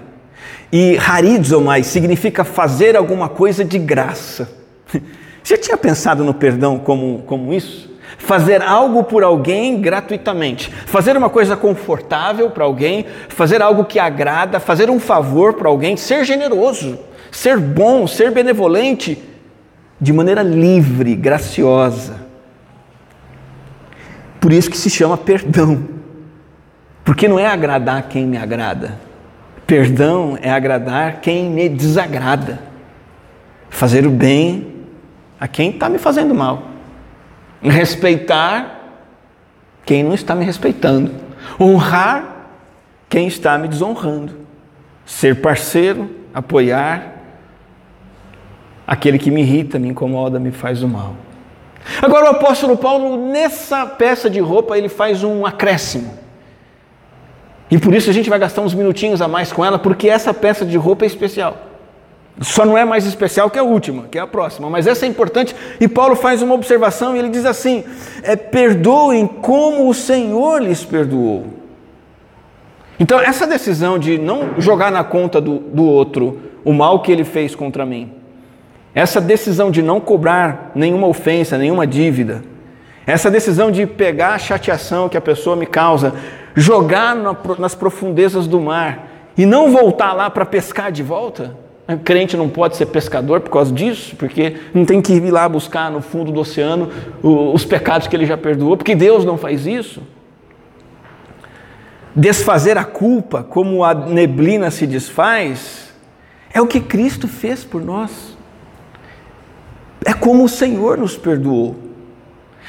E 0.72 0.96
harizomai 0.98 1.82
significa 1.82 2.44
fazer 2.44 2.96
alguma 2.96 3.28
coisa 3.28 3.64
de 3.64 3.76
graça. 3.76 4.48
Você 5.42 5.58
tinha 5.58 5.76
pensado 5.76 6.22
no 6.22 6.32
perdão 6.32 6.78
como, 6.78 7.24
como 7.26 7.52
isso? 7.52 7.92
fazer 8.16 8.62
algo 8.62 9.02
por 9.02 9.24
alguém 9.24 9.80
gratuitamente, 9.80 10.70
fazer 10.86 11.16
uma 11.16 11.28
coisa 11.28 11.56
confortável 11.56 12.48
para 12.50 12.64
alguém, 12.64 13.04
fazer 13.28 13.60
algo 13.60 13.84
que 13.84 13.98
agrada, 13.98 14.60
fazer 14.60 14.88
um 14.88 15.00
favor 15.00 15.54
para 15.54 15.68
alguém, 15.68 15.96
ser 15.96 16.24
generoso, 16.24 16.96
ser 17.36 17.58
bom, 17.58 18.06
ser 18.06 18.30
benevolente 18.30 19.18
de 20.00 20.12
maneira 20.12 20.42
livre, 20.42 21.14
graciosa. 21.14 22.24
Por 24.40 24.52
isso 24.52 24.70
que 24.70 24.76
se 24.76 24.90
chama 24.90 25.16
perdão. 25.16 25.88
Porque 27.04 27.28
não 27.28 27.38
é 27.38 27.46
agradar 27.46 28.08
quem 28.08 28.26
me 28.26 28.36
agrada. 28.36 28.98
Perdão 29.66 30.38
é 30.40 30.50
agradar 30.50 31.20
quem 31.20 31.50
me 31.50 31.68
desagrada. 31.68 32.60
Fazer 33.70 34.06
o 34.06 34.10
bem 34.10 34.72
a 35.40 35.48
quem 35.48 35.70
está 35.70 35.88
me 35.88 35.98
fazendo 35.98 36.34
mal 36.34 36.74
respeitar 37.70 38.80
quem 39.84 40.02
não 40.02 40.14
está 40.14 40.34
me 40.34 40.44
respeitando, 40.44 41.12
honrar 41.60 42.48
quem 43.08 43.26
está 43.26 43.58
me 43.58 43.68
desonrando, 43.68 44.34
ser 45.04 45.40
parceiro, 45.40 46.10
apoiar 46.32 47.13
aquele 48.86 49.18
que 49.18 49.30
me 49.30 49.40
irrita, 49.40 49.78
me 49.78 49.88
incomoda, 49.88 50.38
me 50.38 50.50
faz 50.50 50.82
o 50.82 50.88
mal. 50.88 51.14
Agora 52.00 52.26
o 52.26 52.28
apóstolo 52.28 52.76
Paulo, 52.76 53.30
nessa 53.30 53.86
peça 53.86 54.30
de 54.30 54.40
roupa, 54.40 54.76
ele 54.76 54.88
faz 54.88 55.22
um 55.22 55.44
acréscimo. 55.44 56.18
E 57.70 57.78
por 57.78 57.94
isso 57.94 58.10
a 58.10 58.12
gente 58.12 58.30
vai 58.30 58.38
gastar 58.38 58.62
uns 58.62 58.74
minutinhos 58.74 59.20
a 59.20 59.28
mais 59.28 59.52
com 59.52 59.64
ela, 59.64 59.78
porque 59.78 60.08
essa 60.08 60.32
peça 60.32 60.64
de 60.64 60.76
roupa 60.76 61.04
é 61.04 61.06
especial. 61.06 61.56
Só 62.40 62.64
não 62.64 62.76
é 62.76 62.84
mais 62.84 63.06
especial 63.06 63.48
que 63.48 63.58
a 63.58 63.62
última, 63.62 64.04
que 64.10 64.18
é 64.18 64.20
a 64.20 64.26
próxima, 64.26 64.68
mas 64.68 64.86
essa 64.86 65.06
é 65.06 65.08
importante. 65.08 65.54
E 65.80 65.86
Paulo 65.86 66.16
faz 66.16 66.42
uma 66.42 66.54
observação 66.54 67.14
e 67.14 67.18
ele 67.18 67.28
diz 67.28 67.44
assim: 67.44 67.84
é, 68.22 68.34
perdoem 68.34 69.26
como 69.26 69.88
o 69.88 69.94
Senhor 69.94 70.60
lhes 70.60 70.84
perdoou. 70.84 71.46
Então, 72.98 73.20
essa 73.20 73.46
decisão 73.46 73.98
de 73.98 74.18
não 74.18 74.60
jogar 74.60 74.90
na 74.90 75.04
conta 75.04 75.40
do, 75.40 75.58
do 75.58 75.84
outro 75.84 76.40
o 76.64 76.72
mal 76.72 77.02
que 77.02 77.12
ele 77.12 77.24
fez 77.24 77.54
contra 77.54 77.84
mim 77.84 78.23
essa 78.94 79.20
decisão 79.20 79.70
de 79.70 79.82
não 79.82 80.00
cobrar 80.00 80.70
nenhuma 80.74 81.06
ofensa, 81.06 81.58
nenhuma 81.58 81.86
dívida, 81.86 82.42
essa 83.06 83.30
decisão 83.30 83.70
de 83.70 83.86
pegar 83.86 84.34
a 84.34 84.38
chateação 84.38 85.08
que 85.08 85.16
a 85.16 85.20
pessoa 85.20 85.56
me 85.56 85.66
causa, 85.66 86.14
jogar 86.54 87.14
nas 87.58 87.74
profundezas 87.74 88.46
do 88.46 88.60
mar 88.60 89.08
e 89.36 89.44
não 89.44 89.70
voltar 89.70 90.12
lá 90.12 90.30
para 90.30 90.46
pescar 90.46 90.90
de 90.90 91.02
volta. 91.02 91.56
O 91.86 91.98
crente 91.98 92.34
não 92.34 92.48
pode 92.48 92.76
ser 92.76 92.86
pescador 92.86 93.40
por 93.40 93.50
causa 93.50 93.70
disso, 93.70 94.16
porque 94.16 94.56
não 94.72 94.86
tem 94.86 95.02
que 95.02 95.12
ir 95.12 95.30
lá 95.30 95.46
buscar 95.46 95.90
no 95.90 96.00
fundo 96.00 96.32
do 96.32 96.40
oceano 96.40 96.90
os 97.22 97.64
pecados 97.64 98.06
que 98.06 98.16
ele 98.16 98.24
já 98.24 98.38
perdoou, 98.38 98.74
porque 98.74 98.94
Deus 98.94 99.22
não 99.22 99.36
faz 99.36 99.66
isso. 99.66 100.00
Desfazer 102.16 102.78
a 102.78 102.84
culpa, 102.84 103.42
como 103.42 103.84
a 103.84 103.92
neblina 103.92 104.70
se 104.70 104.86
desfaz, 104.86 105.92
é 106.54 106.62
o 106.62 106.66
que 106.66 106.80
Cristo 106.80 107.28
fez 107.28 107.64
por 107.64 107.82
nós. 107.82 108.33
É 110.04 110.12
como 110.12 110.44
o 110.44 110.48
Senhor 110.48 110.96
nos 110.96 111.16
perdoou. 111.16 111.76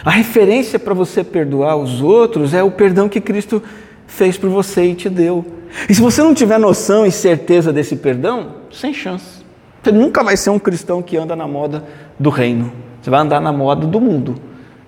A 0.03 0.09
referência 0.09 0.77
para 0.77 0.93
você 0.93 1.23
perdoar 1.23 1.77
os 1.77 2.01
outros 2.01 2.53
é 2.53 2.61
o 2.61 2.71
perdão 2.71 3.07
que 3.07 3.21
Cristo 3.21 3.63
fez 4.07 4.37
por 4.37 4.49
você 4.49 4.85
e 4.85 4.95
te 4.95 5.09
deu. 5.09 5.45
E 5.89 5.95
se 5.95 6.01
você 6.01 6.21
não 6.21 6.33
tiver 6.33 6.57
noção 6.57 7.05
e 7.05 7.11
certeza 7.11 7.71
desse 7.71 7.95
perdão, 7.95 8.55
sem 8.71 8.93
chance. 8.93 9.43
Você 9.81 9.91
nunca 9.91 10.23
vai 10.23 10.35
ser 10.35 10.49
um 10.49 10.59
cristão 10.59 11.01
que 11.01 11.17
anda 11.17 11.35
na 11.35 11.47
moda 11.47 11.83
do 12.19 12.29
reino. 12.29 12.71
Você 13.01 13.09
vai 13.09 13.19
andar 13.19 13.39
na 13.39 13.51
moda 13.51 13.85
do 13.85 14.01
mundo. 14.01 14.35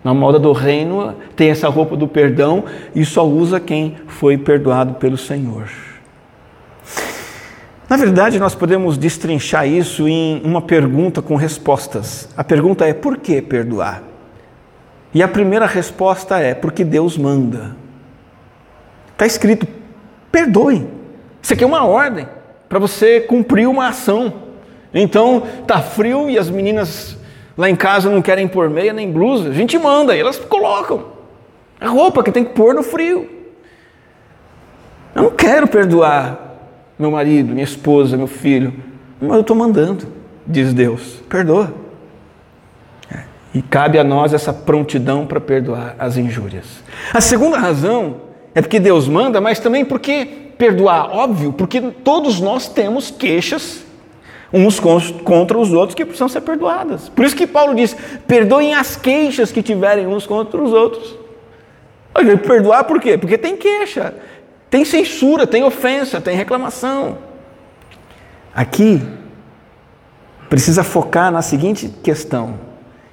Na 0.03 0.13
moda 0.13 0.39
do 0.39 0.51
reino 0.51 1.13
tem 1.35 1.49
essa 1.49 1.67
roupa 1.67 1.95
do 1.95 2.07
perdão 2.07 2.63
e 2.95 3.05
só 3.05 3.27
usa 3.27 3.59
quem 3.59 3.95
foi 4.07 4.37
perdoado 4.37 4.95
pelo 4.95 5.17
Senhor. 5.17 5.67
Na 7.89 7.95
verdade, 7.95 8.37
nós 8.37 8.53
podemos 8.53 8.97
destrinchar 8.97 9.65
isso 9.65 10.07
em 10.09 10.41
uma 10.43 10.61
pergunta 10.61 11.21
com 11.21 11.35
respostas. 11.35 12.27
A 12.35 12.43
pergunta 12.43 12.85
é: 12.85 12.93
por 12.93 13.17
que 13.17 13.41
perdoar? 13.41 14.03
E 15.13 15.23
a 15.23 15.27
primeira 15.27 15.65
resposta 15.65 16.37
é: 16.37 16.53
porque 16.53 16.83
Deus 16.83 17.17
manda. 17.17 17.77
Está 19.13 19.25
escrito: 19.25 19.65
perdoe. 20.29 20.85
Isso 21.41 21.53
aqui 21.53 21.63
é 21.63 21.67
uma 21.67 21.85
ordem 21.85 22.27
para 22.67 22.77
você 22.77 23.21
cumprir 23.21 23.67
uma 23.69 23.87
ação. 23.87 24.33
Então, 24.93 25.43
tá 25.65 25.81
frio 25.81 26.29
e 26.29 26.37
as 26.37 26.49
meninas 26.49 27.17
lá 27.57 27.69
em 27.69 27.75
casa 27.75 28.09
não 28.09 28.21
querem 28.21 28.47
pôr 28.47 28.69
meia 28.69 28.91
nem 28.91 29.11
blusa, 29.11 29.49
a 29.49 29.53
gente 29.53 29.77
manda 29.77 30.15
e 30.15 30.19
elas 30.19 30.37
colocam. 30.37 31.05
A 31.79 31.87
roupa 31.87 32.23
que 32.23 32.31
tem 32.31 32.43
que 32.43 32.53
pôr 32.53 32.73
no 32.73 32.83
frio. 32.83 33.29
Eu 35.15 35.23
não 35.23 35.31
quero 35.31 35.67
perdoar 35.67 36.46
meu 36.97 37.11
marido, 37.11 37.53
minha 37.53 37.63
esposa, 37.63 38.17
meu 38.17 38.27
filho, 38.27 38.73
mas 39.21 39.33
eu 39.33 39.41
estou 39.41 39.55
mandando, 39.55 40.07
diz 40.45 40.73
Deus. 40.73 41.21
Perdoa. 41.29 41.73
É. 43.11 43.23
E 43.53 43.61
cabe 43.61 43.99
a 43.99 44.03
nós 44.03 44.33
essa 44.33 44.53
prontidão 44.53 45.25
para 45.25 45.39
perdoar 45.39 45.95
as 45.99 46.17
injúrias. 46.17 46.83
A 47.13 47.21
segunda 47.21 47.57
razão 47.57 48.17
é 48.53 48.61
porque 48.61 48.79
Deus 48.79 49.07
manda, 49.07 49.39
mas 49.39 49.59
também 49.59 49.85
porque 49.85 50.51
perdoar, 50.57 51.15
óbvio, 51.15 51.53
porque 51.53 51.79
todos 51.81 52.39
nós 52.39 52.67
temos 52.67 53.11
queixas 53.11 53.85
uns 54.51 54.79
contra 54.79 55.57
os 55.57 55.73
outros 55.73 55.93
que 55.93 56.05
precisam 56.05 56.29
ser 56.29 56.41
perdoadas. 56.41 57.09
Por 57.09 57.25
isso 57.25 57.35
que 57.35 57.45
Paulo 57.45 57.75
diz: 57.75 57.95
perdoem 58.27 58.73
as 58.73 58.95
queixas 58.95 59.51
que 59.51 59.61
tiverem 59.61 60.07
uns 60.07 60.25
contra 60.25 60.61
os 60.61 60.71
outros. 60.71 61.15
Perdoar 62.47 62.85
por 62.85 62.99
quê? 62.99 63.17
Porque 63.17 63.37
tem 63.37 63.55
queixa, 63.55 64.15
tem 64.69 64.83
censura, 64.83 65.47
tem 65.47 65.63
ofensa, 65.63 66.19
tem 66.19 66.35
reclamação. 66.35 67.19
Aqui 68.53 69.01
precisa 70.49 70.83
focar 70.83 71.31
na 71.31 71.41
seguinte 71.41 71.87
questão: 72.03 72.55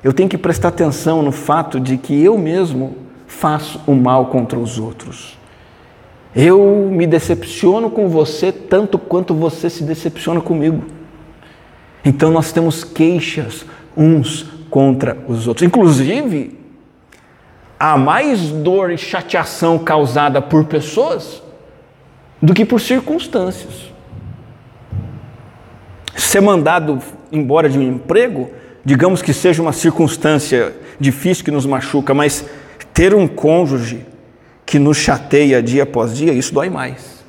eu 0.03 0.13
tenho 0.13 0.29
que 0.29 0.39
prestar 0.39 0.69
atenção 0.69 1.23
no 1.23 1.33
fato 1.33 1.79
de 1.79 1.97
que 1.97 2.23
eu 2.23 2.37
mesmo 2.37 2.97
faço 3.27 3.81
o 3.87 3.95
mal 3.95 4.27
contra 4.27 4.59
os 4.59 4.79
outros. 4.79 5.39
Eu 6.35 6.91
me 6.91 7.07
decepciono 7.07 7.89
com 7.89 8.09
você 8.09 8.51
tanto 8.51 8.99
quanto 8.99 9.33
você 9.33 9.71
se 9.71 9.85
decepciona 9.85 10.41
comigo. 10.41 10.83
Então 12.05 12.31
nós 12.31 12.51
temos 12.51 12.83
queixas 12.83 13.65
uns 13.97 14.43
contra 14.69 15.17
os 15.29 15.47
outros. 15.47 15.65
Inclusive, 15.65 16.59
há 17.79 17.97
mais 17.97 18.51
dor 18.51 18.91
e 18.91 18.99
chateação 18.99 19.79
causada 19.79 20.43
por 20.43 20.65
pessoas 20.65 21.44
do 22.45 22.53
que 22.53 22.63
por 22.63 22.79
circunstâncias. 22.79 23.91
Ser 26.15 26.43
mandado 26.43 26.99
embora 27.33 27.71
de 27.71 27.79
um 27.79 27.83
emprego, 27.83 28.51
digamos 28.85 29.23
que 29.23 29.33
seja 29.33 29.63
uma 29.63 29.73
circunstância 29.73 30.77
difícil 31.01 31.43
que 31.43 31.51
nos 31.51 31.65
machuca, 31.65 32.13
mas 32.13 32.45
ter 32.93 33.15
um 33.15 33.27
cônjuge 33.27 34.05
que 34.67 34.79
nos 34.79 34.99
chateia 34.99 35.63
dia 35.63 35.85
após 35.85 36.15
dia, 36.15 36.35
isso 36.35 36.53
dói 36.53 36.69
mais. 36.69 37.25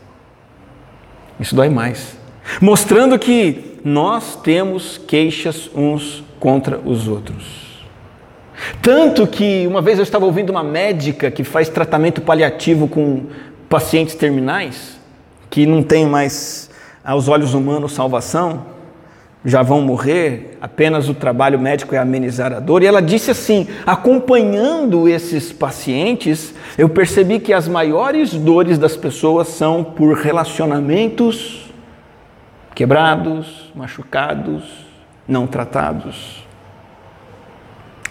Isso 1.39 1.55
dói 1.55 1.69
mais. 1.69 2.17
Mostrando 2.59 3.17
que 3.17 3.79
nós 3.85 4.35
temos 4.43 4.97
queixas 4.97 5.69
uns 5.73 6.25
contra 6.41 6.77
os 6.77 7.07
outros. 7.07 7.85
Tanto 8.81 9.25
que 9.25 9.65
uma 9.65 9.81
vez 9.81 9.97
eu 9.97 10.03
estava 10.03 10.25
ouvindo 10.25 10.49
uma 10.49 10.63
médica 10.63 11.31
que 11.31 11.45
faz 11.45 11.69
tratamento 11.69 12.21
paliativo 12.21 12.87
com 12.87 13.27
pacientes 13.69 14.13
terminais, 14.15 14.94
que 15.55 15.65
não 15.65 15.81
tem 15.81 16.05
mais 16.05 16.69
aos 17.01 17.29
olhos 17.29 17.53
humanos 17.53 17.93
salvação, 17.93 18.65
já 19.45 19.61
vão 19.61 19.79
morrer, 19.79 20.57
apenas 20.59 21.07
o 21.07 21.13
trabalho 21.13 21.57
médico 21.57 21.95
é 21.95 21.97
amenizar 21.97 22.51
a 22.51 22.59
dor. 22.59 22.83
E 22.83 22.85
ela 22.85 23.01
disse 23.01 23.31
assim: 23.31 23.65
acompanhando 23.85 25.07
esses 25.07 25.53
pacientes, 25.53 26.53
eu 26.77 26.89
percebi 26.89 27.39
que 27.39 27.53
as 27.53 27.69
maiores 27.69 28.33
dores 28.33 28.77
das 28.77 28.97
pessoas 28.97 29.47
são 29.47 29.81
por 29.81 30.17
relacionamentos 30.17 31.73
quebrados, 32.73 33.71
machucados, 33.73 34.61
não 35.25 35.47
tratados. 35.47 36.44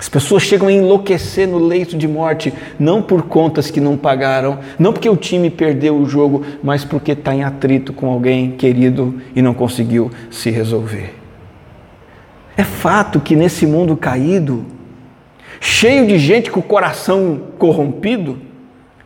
As 0.05 0.09
pessoas 0.11 0.43
chegam 0.43 0.69
a 0.69 0.73
enlouquecer 0.73 1.49
no 1.49 1.57
leito 1.57 1.97
de 1.97 2.07
morte, 2.07 2.53
não 2.79 3.01
por 3.01 3.23
contas 3.23 3.71
que 3.71 3.81
não 3.81 3.97
pagaram, 3.97 4.59
não 4.79 4.93
porque 4.93 5.09
o 5.09 5.17
time 5.17 5.49
perdeu 5.49 5.97
o 5.97 6.07
jogo, 6.07 6.45
mas 6.63 6.85
porque 6.85 7.13
está 7.13 7.35
em 7.35 7.43
atrito 7.43 7.91
com 7.91 8.11
alguém 8.11 8.51
querido 8.51 9.19
e 9.35 9.41
não 9.41 9.55
conseguiu 9.55 10.11
se 10.31 10.51
resolver. 10.51 11.15
É 12.55 12.63
fato 12.63 13.19
que 13.19 13.35
nesse 13.35 13.67
mundo 13.67 13.97
caído, 13.97 14.67
cheio 15.59 16.07
de 16.07 16.19
gente 16.19 16.51
com 16.51 16.61
o 16.61 16.63
coração 16.63 17.41
corrompido, 17.59 18.39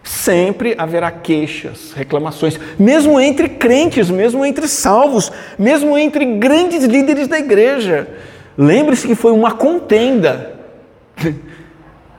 sempre 0.02 0.74
haverá 0.76 1.12
queixas, 1.12 1.92
reclamações, 1.92 2.58
mesmo 2.76 3.20
entre 3.20 3.48
crentes, 3.48 4.10
mesmo 4.10 4.44
entre 4.44 4.66
salvos, 4.66 5.30
mesmo 5.56 5.96
entre 5.96 6.24
grandes 6.24 6.82
líderes 6.82 7.28
da 7.28 7.38
igreja. 7.38 8.08
Lembre-se 8.58 9.06
que 9.06 9.14
foi 9.14 9.30
uma 9.30 9.52
contenda 9.52 10.57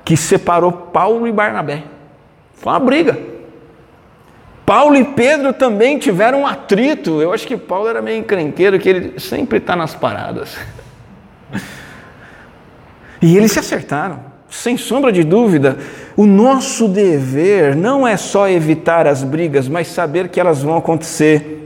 que 0.04 0.18
separou 0.18 0.72
Paulo 0.72 1.28
e 1.28 1.32
Barnabé. 1.32 1.84
Foi 2.56 2.74
uma 2.74 2.80
briga. 2.80 3.18
Paulo 4.66 4.96
e 4.96 5.04
Pedro 5.04 5.52
também 5.52 5.98
tiveram 5.98 6.42
um 6.42 6.48
atrito. 6.48 7.22
Eu 7.22 7.34
acho 7.34 7.48
que 7.48 7.58
Paulo 7.58 7.88
era 7.88 8.02
meio 8.02 8.20
encrenqueiro, 8.20 8.78
que 8.80 8.90
ele 8.90 9.20
sempre 9.20 9.58
está 9.58 9.76
nas 9.76 9.96
paradas. 9.96 10.58
E 13.22 13.36
eles 13.36 13.52
se 13.52 13.60
acertaram, 13.60 14.20
sem 14.50 14.78
sombra 14.78 15.12
de 15.12 15.24
dúvida. 15.24 15.78
O 16.16 16.26
nosso 16.26 16.88
dever 16.88 17.76
não 17.76 18.08
é 18.08 18.16
só 18.16 18.48
evitar 18.48 19.08
as 19.08 19.24
brigas, 19.24 19.68
mas 19.68 19.88
saber 19.88 20.30
que 20.30 20.40
elas 20.40 20.62
vão 20.62 20.78
acontecer 20.78 21.60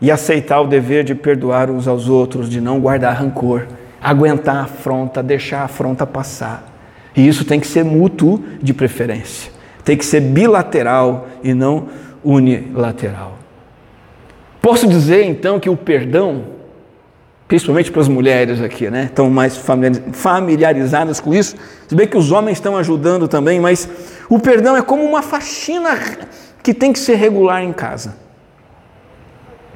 e 0.00 0.10
aceitar 0.10 0.60
o 0.60 0.66
dever 0.66 1.04
de 1.04 1.14
perdoar 1.14 1.70
uns 1.70 1.88
aos 1.88 2.08
outros, 2.08 2.48
de 2.48 2.60
não 2.60 2.80
guardar 2.80 3.14
rancor, 3.16 3.66
aguentar 4.06 4.56
a 4.56 4.62
afronta, 4.62 5.20
deixar 5.20 5.62
a 5.62 5.64
afronta 5.64 6.06
passar. 6.06 6.72
E 7.16 7.26
isso 7.26 7.44
tem 7.44 7.58
que 7.58 7.66
ser 7.66 7.84
mútuo 7.84 8.44
de 8.62 8.72
preferência, 8.72 9.50
tem 9.84 9.96
que 9.96 10.04
ser 10.04 10.20
bilateral 10.20 11.26
e 11.42 11.52
não 11.52 11.88
unilateral. 12.22 13.36
Posso 14.62 14.86
dizer 14.86 15.24
então 15.24 15.58
que 15.58 15.68
o 15.68 15.76
perdão 15.76 16.56
principalmente 17.48 17.92
para 17.92 18.02
as 18.02 18.08
mulheres 18.08 18.60
aqui, 18.60 18.90
né? 18.90 19.04
Estão 19.04 19.30
mais 19.30 19.56
familiarizadas 20.12 21.20
com 21.20 21.32
isso. 21.32 21.54
Se 21.86 21.94
bem 21.94 22.06
que 22.06 22.16
os 22.16 22.32
homens 22.32 22.58
estão 22.58 22.76
ajudando 22.76 23.28
também, 23.28 23.60
mas 23.60 23.88
o 24.28 24.38
perdão 24.38 24.76
é 24.76 24.82
como 24.82 25.04
uma 25.04 25.22
faxina 25.22 25.90
que 26.60 26.74
tem 26.74 26.92
que 26.92 26.98
ser 26.98 27.14
regular 27.14 27.62
em 27.62 27.72
casa. 27.72 28.16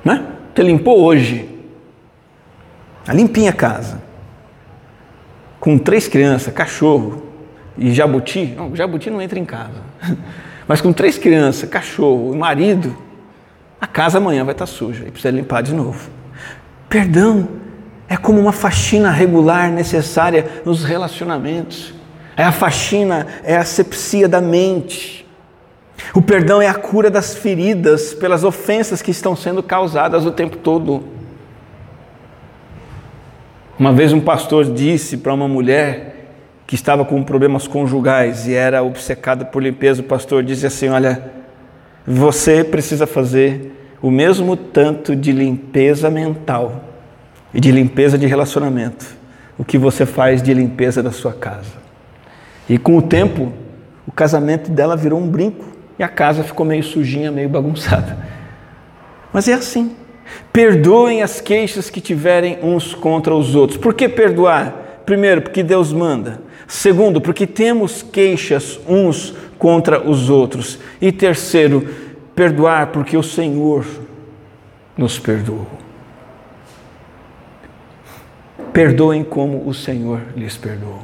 Né? 0.04 0.24
Você 0.52 0.62
limpou 0.64 1.00
hoje. 1.00 1.48
A 3.06 3.14
limpinha 3.14 3.50
a 3.50 3.52
casa. 3.52 4.09
Com 5.60 5.78
três 5.78 6.08
crianças, 6.08 6.52
cachorro 6.52 7.22
e 7.76 7.92
jabuti. 7.92 8.54
Não, 8.56 8.74
jabuti 8.74 9.10
não 9.10 9.20
entra 9.20 9.38
em 9.38 9.44
casa. 9.44 9.82
Mas 10.66 10.80
com 10.80 10.92
três 10.92 11.18
crianças, 11.18 11.68
cachorro 11.68 12.34
e 12.34 12.38
marido, 12.38 12.96
a 13.80 13.86
casa 13.86 14.18
amanhã 14.18 14.44
vai 14.44 14.52
estar 14.52 14.66
suja 14.66 15.06
e 15.06 15.10
precisa 15.10 15.30
limpar 15.30 15.62
de 15.62 15.74
novo. 15.74 16.10
Perdão 16.88 17.48
é 18.08 18.16
como 18.16 18.40
uma 18.40 18.52
faxina 18.52 19.10
regular 19.10 19.70
necessária 19.70 20.62
nos 20.64 20.82
relacionamentos. 20.82 21.94
É 22.36 22.42
a 22.42 22.52
faxina, 22.52 23.26
é 23.44 23.56
a 23.56 23.60
asepsia 23.60 24.28
da 24.28 24.40
mente. 24.40 25.28
O 26.14 26.22
perdão 26.22 26.60
é 26.60 26.66
a 26.66 26.74
cura 26.74 27.10
das 27.10 27.34
feridas 27.34 28.14
pelas 28.14 28.42
ofensas 28.44 29.02
que 29.02 29.10
estão 29.10 29.36
sendo 29.36 29.62
causadas 29.62 30.26
o 30.26 30.30
tempo 30.30 30.56
todo. 30.56 31.04
Uma 33.80 33.94
vez 33.94 34.12
um 34.12 34.20
pastor 34.20 34.66
disse 34.66 35.16
para 35.16 35.32
uma 35.32 35.48
mulher 35.48 36.32
que 36.66 36.74
estava 36.74 37.02
com 37.02 37.22
problemas 37.22 37.66
conjugais 37.66 38.46
e 38.46 38.52
era 38.52 38.82
obcecada 38.82 39.42
por 39.42 39.62
limpeza, 39.62 40.02
o 40.02 40.04
pastor 40.04 40.42
disse 40.42 40.66
assim: 40.66 40.90
Olha, 40.90 41.32
você 42.06 42.62
precisa 42.62 43.06
fazer 43.06 43.96
o 44.02 44.10
mesmo 44.10 44.54
tanto 44.54 45.16
de 45.16 45.32
limpeza 45.32 46.10
mental 46.10 46.84
e 47.54 47.58
de 47.58 47.72
limpeza 47.72 48.18
de 48.18 48.26
relacionamento, 48.26 49.16
o 49.56 49.64
que 49.64 49.78
você 49.78 50.04
faz 50.04 50.42
de 50.42 50.52
limpeza 50.52 51.02
da 51.02 51.10
sua 51.10 51.32
casa. 51.32 51.72
E 52.68 52.76
com 52.76 52.98
o 52.98 53.02
tempo, 53.02 53.50
o 54.06 54.12
casamento 54.12 54.70
dela 54.70 54.94
virou 54.94 55.18
um 55.18 55.26
brinco 55.26 55.64
e 55.98 56.02
a 56.02 56.08
casa 56.08 56.44
ficou 56.44 56.66
meio 56.66 56.82
sujinha, 56.82 57.32
meio 57.32 57.48
bagunçada. 57.48 58.18
Mas 59.32 59.48
é 59.48 59.54
assim. 59.54 59.96
Perdoem 60.52 61.22
as 61.22 61.40
queixas 61.40 61.88
que 61.88 62.00
tiverem 62.00 62.58
uns 62.62 62.94
contra 62.94 63.34
os 63.34 63.54
outros. 63.54 63.78
Por 63.78 63.94
que 63.94 64.08
perdoar? 64.08 65.02
Primeiro, 65.04 65.42
porque 65.42 65.62
Deus 65.62 65.92
manda. 65.92 66.40
Segundo, 66.66 67.20
porque 67.20 67.46
temos 67.46 68.02
queixas 68.02 68.78
uns 68.88 69.34
contra 69.58 70.00
os 70.08 70.30
outros. 70.30 70.78
E 71.00 71.10
terceiro, 71.12 71.88
perdoar 72.34 72.88
porque 72.88 73.16
o 73.16 73.22
Senhor 73.22 73.84
nos 74.96 75.18
perdoou. 75.18 75.66
Perdoem 78.72 79.24
como 79.24 79.66
o 79.66 79.74
Senhor 79.74 80.20
lhes 80.36 80.56
perdoou. 80.56 81.00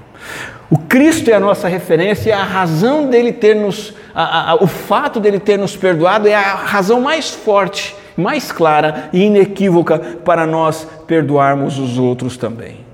O 0.69 0.79
Cristo 0.79 1.31
é 1.31 1.35
a 1.35 1.41
nossa 1.41 1.69
referência, 1.69 2.31
e 2.31 2.33
a 2.33 2.43
razão 2.43 3.09
dele 3.09 3.33
ter 3.33 3.55
nos, 3.55 3.95
a, 4.15 4.53
a, 4.53 4.55
o 4.57 4.67
fato 4.67 5.21
dele 5.21 5.39
ter 5.39 5.57
nos 5.57 5.77
perdoado 5.77 6.27
é 6.27 6.35
a 6.35 6.55
razão 6.55 7.01
mais 7.01 7.31
forte, 7.31 7.95
mais 8.17 8.51
clara 8.51 9.11
e 9.13 9.25
inequívoca 9.25 9.99
para 9.99 10.47
nós 10.47 10.87
perdoarmos 11.07 11.79
os 11.79 11.99
outros 11.99 12.37
também. 12.37 12.87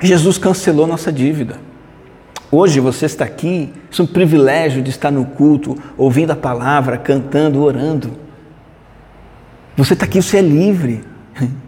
Jesus 0.00 0.38
cancelou 0.38 0.86
nossa 0.86 1.12
dívida. 1.12 1.58
Hoje 2.50 2.80
você 2.80 3.06
está 3.06 3.24
aqui, 3.24 3.72
isso 3.90 4.02
é 4.02 4.04
um 4.04 4.08
privilégio 4.08 4.82
de 4.82 4.90
estar 4.90 5.10
no 5.10 5.24
culto, 5.24 5.76
ouvindo 5.96 6.30
a 6.30 6.36
palavra, 6.36 6.96
cantando, 6.96 7.62
orando. 7.62 8.12
Você 9.76 9.94
está 9.94 10.06
aqui, 10.06 10.22
você 10.22 10.38
é 10.38 10.42
livre. 10.42 11.04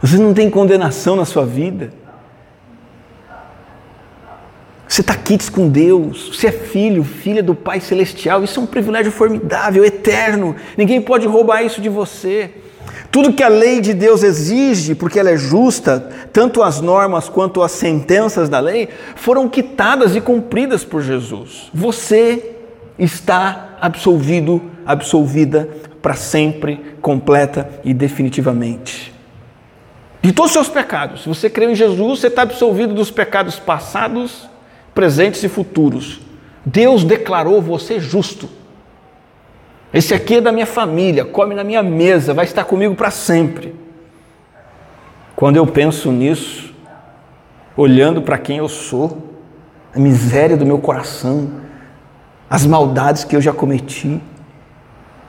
Você 0.00 0.18
não 0.18 0.34
tem 0.34 0.50
condenação 0.50 1.16
na 1.16 1.24
sua 1.24 1.44
vida. 1.46 1.90
Você 4.88 5.00
está 5.00 5.14
aqui 5.14 5.36
com 5.50 5.68
Deus, 5.68 6.30
você 6.32 6.46
é 6.46 6.52
filho, 6.52 7.02
filha 7.02 7.42
do 7.42 7.54
Pai 7.54 7.80
Celestial, 7.80 8.44
isso 8.44 8.60
é 8.60 8.62
um 8.62 8.66
privilégio 8.66 9.10
formidável, 9.10 9.84
eterno, 9.84 10.54
ninguém 10.76 11.00
pode 11.00 11.26
roubar 11.26 11.62
isso 11.62 11.80
de 11.80 11.88
você. 11.88 12.50
Tudo 13.10 13.32
que 13.32 13.42
a 13.42 13.48
lei 13.48 13.80
de 13.80 13.94
Deus 13.94 14.22
exige, 14.22 14.94
porque 14.94 15.18
ela 15.18 15.30
é 15.30 15.36
justa, 15.36 16.08
tanto 16.32 16.62
as 16.62 16.80
normas 16.80 17.28
quanto 17.28 17.62
as 17.62 17.72
sentenças 17.72 18.48
da 18.48 18.60
lei, 18.60 18.88
foram 19.16 19.48
quitadas 19.48 20.14
e 20.14 20.20
cumpridas 20.20 20.84
por 20.84 21.02
Jesus. 21.02 21.70
Você 21.74 22.56
está 22.98 23.76
absolvido, 23.80 24.62
absolvida 24.84 25.68
para 26.00 26.14
sempre, 26.14 26.96
completa 27.00 27.68
e 27.84 27.92
definitivamente. 27.92 29.12
De 30.22 30.32
todos 30.32 30.50
os 30.50 30.54
seus 30.54 30.68
pecados. 30.68 31.22
Se 31.22 31.28
você 31.28 31.50
crê 31.50 31.70
em 31.70 31.74
Jesus, 31.74 32.20
você 32.20 32.26
está 32.28 32.42
absolvido 32.42 32.94
dos 32.94 33.10
pecados 33.10 33.58
passados, 33.58 34.48
presentes 34.96 35.44
e 35.44 35.48
futuros. 35.48 36.22
Deus 36.64 37.04
declarou 37.04 37.60
você 37.60 38.00
justo. 38.00 38.48
Esse 39.92 40.14
aqui 40.14 40.36
é 40.36 40.40
da 40.40 40.50
minha 40.50 40.66
família, 40.66 41.22
come 41.22 41.54
na 41.54 41.62
minha 41.62 41.82
mesa, 41.82 42.32
vai 42.32 42.46
estar 42.46 42.64
comigo 42.64 42.94
para 42.94 43.10
sempre. 43.10 43.74
Quando 45.36 45.56
eu 45.56 45.66
penso 45.66 46.10
nisso, 46.10 46.74
olhando 47.76 48.22
para 48.22 48.38
quem 48.38 48.56
eu 48.56 48.68
sou, 48.70 49.34
a 49.94 49.98
miséria 49.98 50.56
do 50.56 50.64
meu 50.64 50.78
coração, 50.78 51.60
as 52.48 52.64
maldades 52.64 53.22
que 53.22 53.36
eu 53.36 53.40
já 53.40 53.52
cometi, 53.52 54.18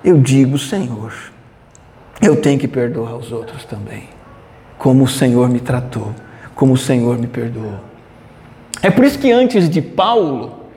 eu 0.02 0.18
digo, 0.18 0.58
Senhor, 0.58 1.14
eu 2.22 2.38
tenho 2.38 2.58
que 2.58 2.70
perdoar 2.70 3.18
os 3.18 3.34
outros 3.34 3.66
também, 3.66 4.08
como 4.78 5.04
o 5.04 5.08
Senhor 5.08 5.50
me 5.50 5.60
tratou, 5.60 6.16
como 6.56 6.74
o 6.74 6.78
Senhor 6.78 7.18
me 7.18 7.28
perdoou. 7.28 7.87
É 8.82 8.90
por 8.90 9.04
isso 9.04 9.20
que 9.20 9.32
antes 9.32 9.70
de 9.70 9.82
Paulo, 9.82 10.68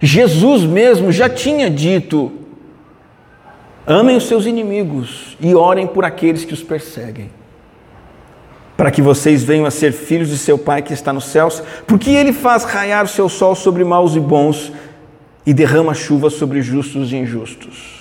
Jesus 0.00 0.64
mesmo 0.64 1.12
já 1.12 1.28
tinha 1.28 1.70
dito: 1.70 2.32
amem 3.86 4.16
os 4.16 4.26
seus 4.26 4.46
inimigos 4.46 5.36
e 5.40 5.54
orem 5.54 5.86
por 5.86 6.04
aqueles 6.04 6.44
que 6.44 6.54
os 6.54 6.62
perseguem, 6.62 7.30
para 8.76 8.90
que 8.90 9.02
vocês 9.02 9.44
venham 9.44 9.66
a 9.66 9.70
ser 9.70 9.92
filhos 9.92 10.28
de 10.28 10.38
seu 10.38 10.58
Pai 10.58 10.82
que 10.82 10.92
está 10.92 11.12
nos 11.12 11.26
céus, 11.26 11.62
porque 11.86 12.10
Ele 12.10 12.32
faz 12.32 12.64
raiar 12.64 13.04
o 13.04 13.08
seu 13.08 13.28
sol 13.28 13.54
sobre 13.54 13.84
maus 13.84 14.16
e 14.16 14.20
bons 14.20 14.72
e 15.44 15.52
derrama 15.52 15.94
chuva 15.94 16.30
sobre 16.30 16.62
justos 16.62 17.12
e 17.12 17.16
injustos. 17.16 18.00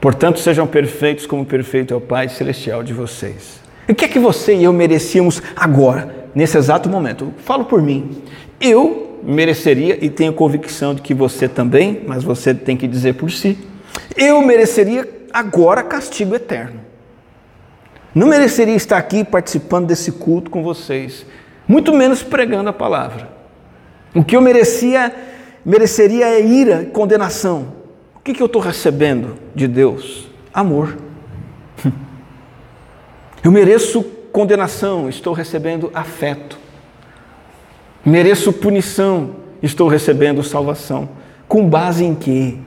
Portanto, 0.00 0.38
sejam 0.38 0.66
perfeitos 0.66 1.26
como 1.26 1.44
perfeito 1.44 1.92
é 1.92 1.96
o 1.96 2.00
Pai 2.00 2.28
celestial 2.28 2.82
de 2.82 2.92
vocês. 2.92 3.60
E 3.88 3.92
o 3.92 3.94
que 3.94 4.04
é 4.04 4.08
que 4.08 4.18
você 4.18 4.54
e 4.54 4.64
eu 4.64 4.72
merecíamos 4.72 5.42
agora, 5.54 6.25
nesse 6.36 6.58
exato 6.58 6.86
momento? 6.90 7.32
Falo 7.38 7.64
por 7.64 7.80
mim. 7.80 8.22
Eu 8.60 9.18
mereceria 9.22 9.98
e 10.04 10.10
tenho 10.10 10.34
convicção 10.34 10.94
de 10.94 11.00
que 11.00 11.14
você 11.14 11.48
também, 11.48 12.02
mas 12.06 12.22
você 12.22 12.54
tem 12.54 12.76
que 12.76 12.86
dizer 12.86 13.14
por 13.14 13.30
si. 13.30 13.58
Eu 14.14 14.42
mereceria 14.42 15.08
agora 15.32 15.82
castigo 15.82 16.34
eterno. 16.34 16.80
Não 18.14 18.26
mereceria 18.26 18.74
estar 18.74 18.98
aqui 18.98 19.24
participando 19.24 19.86
desse 19.86 20.12
culto 20.12 20.50
com 20.50 20.62
vocês, 20.62 21.24
muito 21.66 21.92
menos 21.92 22.22
pregando 22.22 22.68
a 22.68 22.72
palavra. 22.72 23.30
O 24.14 24.22
que 24.22 24.36
eu 24.36 24.40
merecia, 24.40 25.14
mereceria 25.64 26.26
é 26.26 26.40
ira, 26.44 26.84
condenação. 26.92 27.74
O 28.14 28.20
que, 28.20 28.34
que 28.34 28.42
eu 28.42 28.46
estou 28.46 28.60
recebendo 28.60 29.36
de 29.54 29.66
Deus? 29.66 30.28
Amor. 30.52 30.96
Eu 33.44 33.52
mereço 33.52 34.04
condenação, 34.36 35.08
estou 35.08 35.32
recebendo 35.32 35.90
afeto. 35.94 36.58
Mereço 38.04 38.52
punição, 38.52 39.30
estou 39.62 39.88
recebendo 39.88 40.42
salvação. 40.42 41.08
Com 41.48 41.66
base 41.66 42.04
em 42.04 42.14
quê? 42.14 42.58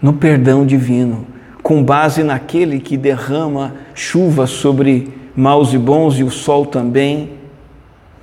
No 0.00 0.12
perdão 0.12 0.64
divino, 0.64 1.26
com 1.64 1.82
base 1.82 2.22
naquele 2.22 2.78
que 2.78 2.96
derrama 2.96 3.74
chuva 3.92 4.46
sobre 4.46 5.12
maus 5.34 5.74
e 5.74 5.78
bons 5.78 6.16
e 6.20 6.22
o 6.22 6.30
sol 6.30 6.64
também, 6.64 7.32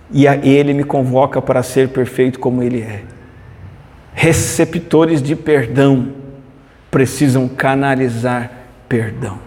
e 0.09 0.25
ele 0.25 0.73
me 0.73 0.85
convoca 0.85 1.41
para 1.41 1.61
ser 1.61 1.89
perfeito 1.89 2.39
como 2.39 2.63
ele 2.63 2.79
é. 2.79 3.03
Receptores 4.13 5.21
de 5.21 5.35
perdão 5.35 6.13
precisam 6.89 7.49
canalizar 7.49 8.49
perdão 8.87 9.46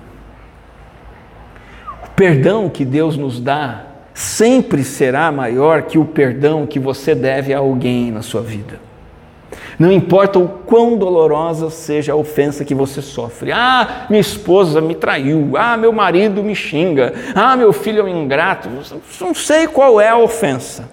perdão 2.20 2.68
que 2.68 2.84
Deus 2.84 3.16
nos 3.16 3.40
dá 3.40 3.80
sempre 4.12 4.84
será 4.84 5.32
maior 5.32 5.84
que 5.84 5.96
o 5.96 6.04
perdão 6.04 6.66
que 6.66 6.78
você 6.78 7.14
deve 7.14 7.54
a 7.54 7.60
alguém 7.60 8.12
na 8.12 8.20
sua 8.20 8.42
vida. 8.42 8.78
Não 9.78 9.90
importa 9.90 10.38
o 10.38 10.46
quão 10.46 10.98
dolorosa 10.98 11.70
seja 11.70 12.12
a 12.12 12.16
ofensa 12.16 12.62
que 12.62 12.74
você 12.74 13.00
sofre. 13.00 13.52
Ah, 13.52 14.04
minha 14.10 14.20
esposa 14.20 14.82
me 14.82 14.94
traiu. 14.94 15.52
Ah, 15.56 15.78
meu 15.78 15.94
marido 15.94 16.42
me 16.42 16.54
xinga. 16.54 17.14
Ah, 17.34 17.56
meu 17.56 17.72
filho 17.72 18.00
é 18.00 18.04
um 18.04 18.24
ingrato. 18.24 18.68
Não 19.18 19.32
sei 19.32 19.66
qual 19.66 19.98
é 19.98 20.10
a 20.10 20.18
ofensa. 20.18 20.90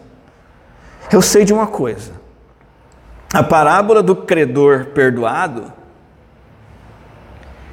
Eu 1.11 1.21
sei 1.21 1.43
de 1.43 1.51
uma 1.51 1.67
coisa. 1.67 2.13
A 3.33 3.43
parábola 3.43 4.01
do 4.01 4.15
credor 4.15 4.85
perdoado 4.95 5.73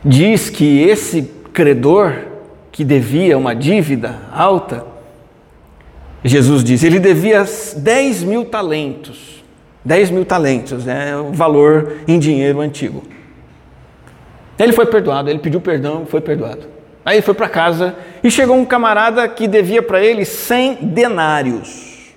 diz 0.04 0.50
que 0.50 0.82
esse 0.82 1.22
credor 1.52 2.33
que 2.74 2.82
devia 2.82 3.38
uma 3.38 3.54
dívida 3.54 4.18
alta, 4.32 4.84
Jesus 6.24 6.64
diz, 6.64 6.82
ele 6.82 6.98
devia 6.98 7.44
10 7.76 8.24
mil 8.24 8.46
talentos. 8.46 9.44
10 9.84 10.10
mil 10.10 10.24
talentos, 10.24 10.84
é 10.88 10.92
né, 10.92 11.16
o 11.16 11.30
valor 11.30 11.98
em 12.08 12.18
dinheiro 12.18 12.60
antigo. 12.60 13.04
Ele 14.58 14.72
foi 14.72 14.86
perdoado, 14.86 15.30
ele 15.30 15.38
pediu 15.38 15.60
perdão, 15.60 16.04
foi 16.04 16.20
perdoado. 16.20 16.66
Aí 17.04 17.18
ele 17.18 17.22
foi 17.22 17.34
para 17.34 17.48
casa 17.48 17.94
e 18.24 18.28
chegou 18.28 18.56
um 18.56 18.64
camarada 18.64 19.28
que 19.28 19.46
devia 19.46 19.80
para 19.80 20.04
ele 20.04 20.24
100 20.24 20.86
denários. 20.86 22.12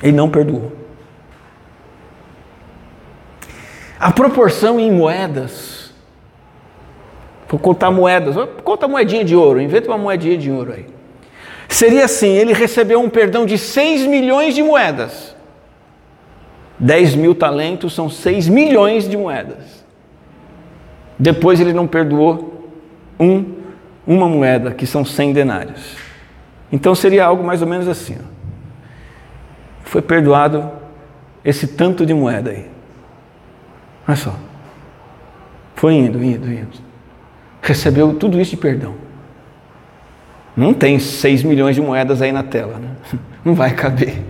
Ele 0.00 0.12
não 0.12 0.30
perdoou. 0.30 0.70
A 3.98 4.12
proporção 4.12 4.78
em 4.78 4.92
moedas 4.92 5.73
Vou 7.48 7.58
contar 7.58 7.90
moedas. 7.90 8.34
Conta 8.62 8.88
moedinha 8.88 9.24
de 9.24 9.36
ouro, 9.36 9.60
inventa 9.60 9.88
uma 9.88 9.98
moedinha 9.98 10.36
de 10.36 10.50
ouro 10.50 10.72
aí. 10.72 10.86
Seria 11.68 12.04
assim: 12.04 12.28
ele 12.28 12.52
recebeu 12.52 13.00
um 13.00 13.08
perdão 13.08 13.44
de 13.44 13.58
6 13.58 14.06
milhões 14.06 14.54
de 14.54 14.62
moedas. 14.62 15.34
10 16.78 17.14
mil 17.14 17.34
talentos 17.34 17.94
são 17.94 18.10
6 18.10 18.48
milhões 18.48 19.08
de 19.08 19.16
moedas. 19.16 19.84
Depois 21.18 21.60
ele 21.60 21.72
não 21.72 21.86
perdoou 21.86 22.70
um, 23.18 23.54
uma 24.06 24.28
moeda, 24.28 24.72
que 24.72 24.86
são 24.86 25.04
100 25.04 25.32
denários. 25.32 25.96
Então 26.72 26.94
seria 26.94 27.24
algo 27.24 27.44
mais 27.44 27.62
ou 27.62 27.68
menos 27.68 27.86
assim: 27.88 28.16
ó. 28.20 28.24
foi 29.84 30.02
perdoado 30.02 30.70
esse 31.44 31.68
tanto 31.68 32.04
de 32.04 32.14
moeda 32.14 32.50
aí. 32.50 32.66
Olha 34.06 34.16
só. 34.16 34.34
Foi 35.74 35.94
indo, 35.94 36.22
indo, 36.22 36.50
indo. 36.50 36.93
Recebeu 37.64 38.12
tudo 38.12 38.38
isso 38.38 38.50
de 38.50 38.58
perdão. 38.58 38.94
Não 40.54 40.74
tem 40.74 40.98
6 40.98 41.42
milhões 41.42 41.74
de 41.74 41.80
moedas 41.80 42.20
aí 42.20 42.30
na 42.30 42.42
tela, 42.42 42.78
né? 42.78 42.90
Não 43.42 43.54
vai 43.54 43.74
caber. 43.74 44.22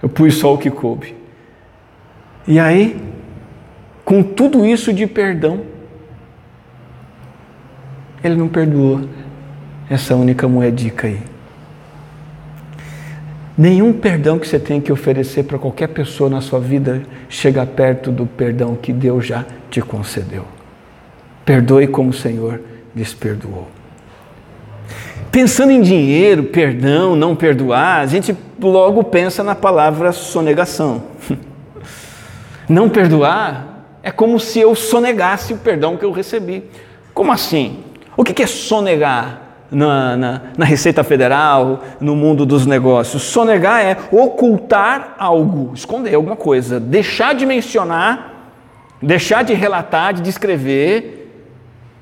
Eu 0.00 0.08
pus 0.08 0.36
só 0.36 0.54
o 0.54 0.58
que 0.58 0.70
coube. 0.70 1.16
E 2.46 2.60
aí, 2.60 2.96
com 4.04 4.22
tudo 4.22 4.64
isso 4.64 4.92
de 4.92 5.04
perdão, 5.04 5.62
ele 8.22 8.36
não 8.36 8.48
perdoou 8.48 9.08
essa 9.88 10.14
única 10.14 10.46
moedica 10.46 11.06
aí. 11.06 11.20
Nenhum 13.56 13.92
perdão 13.92 14.38
que 14.38 14.46
você 14.46 14.58
tem 14.58 14.80
que 14.80 14.92
oferecer 14.92 15.44
para 15.44 15.58
qualquer 15.58 15.88
pessoa 15.88 16.28
na 16.28 16.40
sua 16.40 16.60
vida 16.60 17.02
chega 17.28 17.64
perto 17.64 18.12
do 18.12 18.26
perdão 18.26 18.74
que 18.74 18.92
Deus 18.92 19.26
já 19.26 19.44
te 19.70 19.80
concedeu. 19.80 20.44
Perdoe 21.44 21.86
como 21.86 22.10
o 22.10 22.12
Senhor 22.12 22.60
lhes 22.94 23.12
perdoou. 23.12 23.68
Pensando 25.30 25.72
em 25.72 25.82
dinheiro, 25.82 26.44
perdão, 26.44 27.16
não 27.16 27.34
perdoar, 27.34 28.00
a 28.00 28.06
gente 28.06 28.36
logo 28.60 29.02
pensa 29.02 29.42
na 29.42 29.54
palavra 29.54 30.12
sonegação. 30.12 31.02
Não 32.68 32.88
perdoar 32.88 33.98
é 34.02 34.10
como 34.10 34.40
se 34.40 34.58
eu 34.58 34.74
sonegasse 34.74 35.52
o 35.52 35.58
perdão 35.58 35.98
que 35.98 36.04
eu 36.04 36.12
recebi. 36.12 36.64
Como 37.12 37.30
assim? 37.30 37.84
O 38.16 38.24
que 38.24 38.42
é 38.42 38.46
sonegar 38.46 39.40
na, 39.70 40.16
na, 40.16 40.40
na 40.56 40.64
Receita 40.64 41.04
Federal, 41.04 41.82
no 42.00 42.16
mundo 42.16 42.46
dos 42.46 42.64
negócios? 42.64 43.22
Sonegar 43.22 43.84
é 43.84 43.98
ocultar 44.10 45.14
algo, 45.18 45.72
esconder 45.74 46.14
alguma 46.14 46.36
coisa, 46.36 46.80
deixar 46.80 47.34
de 47.34 47.44
mencionar, 47.44 48.52
deixar 49.02 49.42
de 49.42 49.52
relatar, 49.52 50.14
de 50.14 50.22
descrever 50.22 51.23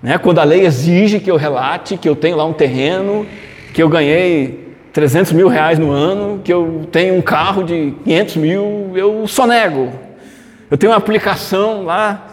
né? 0.03 0.19
Quando 0.19 0.41
a 0.41 0.45
lei 0.45 0.67
exige 0.67 1.21
que 1.21 1.31
eu 1.31 1.37
relate 1.37 1.97
que 1.97 2.09
eu 2.09 2.17
tenho 2.17 2.37
lá 2.37 2.45
um 2.45 2.53
terreno, 2.53 3.27
que 3.73 3.83
eu 3.83 3.89
ganhei 3.89 4.75
300 4.93 5.33
mil 5.33 5.49
reais 5.49 5.79
no 5.79 5.91
ano, 5.91 6.41
que 6.43 6.53
eu 6.53 6.87
tenho 6.91 7.15
um 7.15 7.23
carro 7.23 7.63
de 7.63 7.95
500 8.05 8.37
mil, 8.37 8.93
eu 8.95 9.27
só 9.27 9.47
nego. 9.47 9.93
Eu 10.71 10.77
tenho 10.77 10.93
uma 10.93 10.99
aplicação 10.99 11.85
lá 11.85 12.29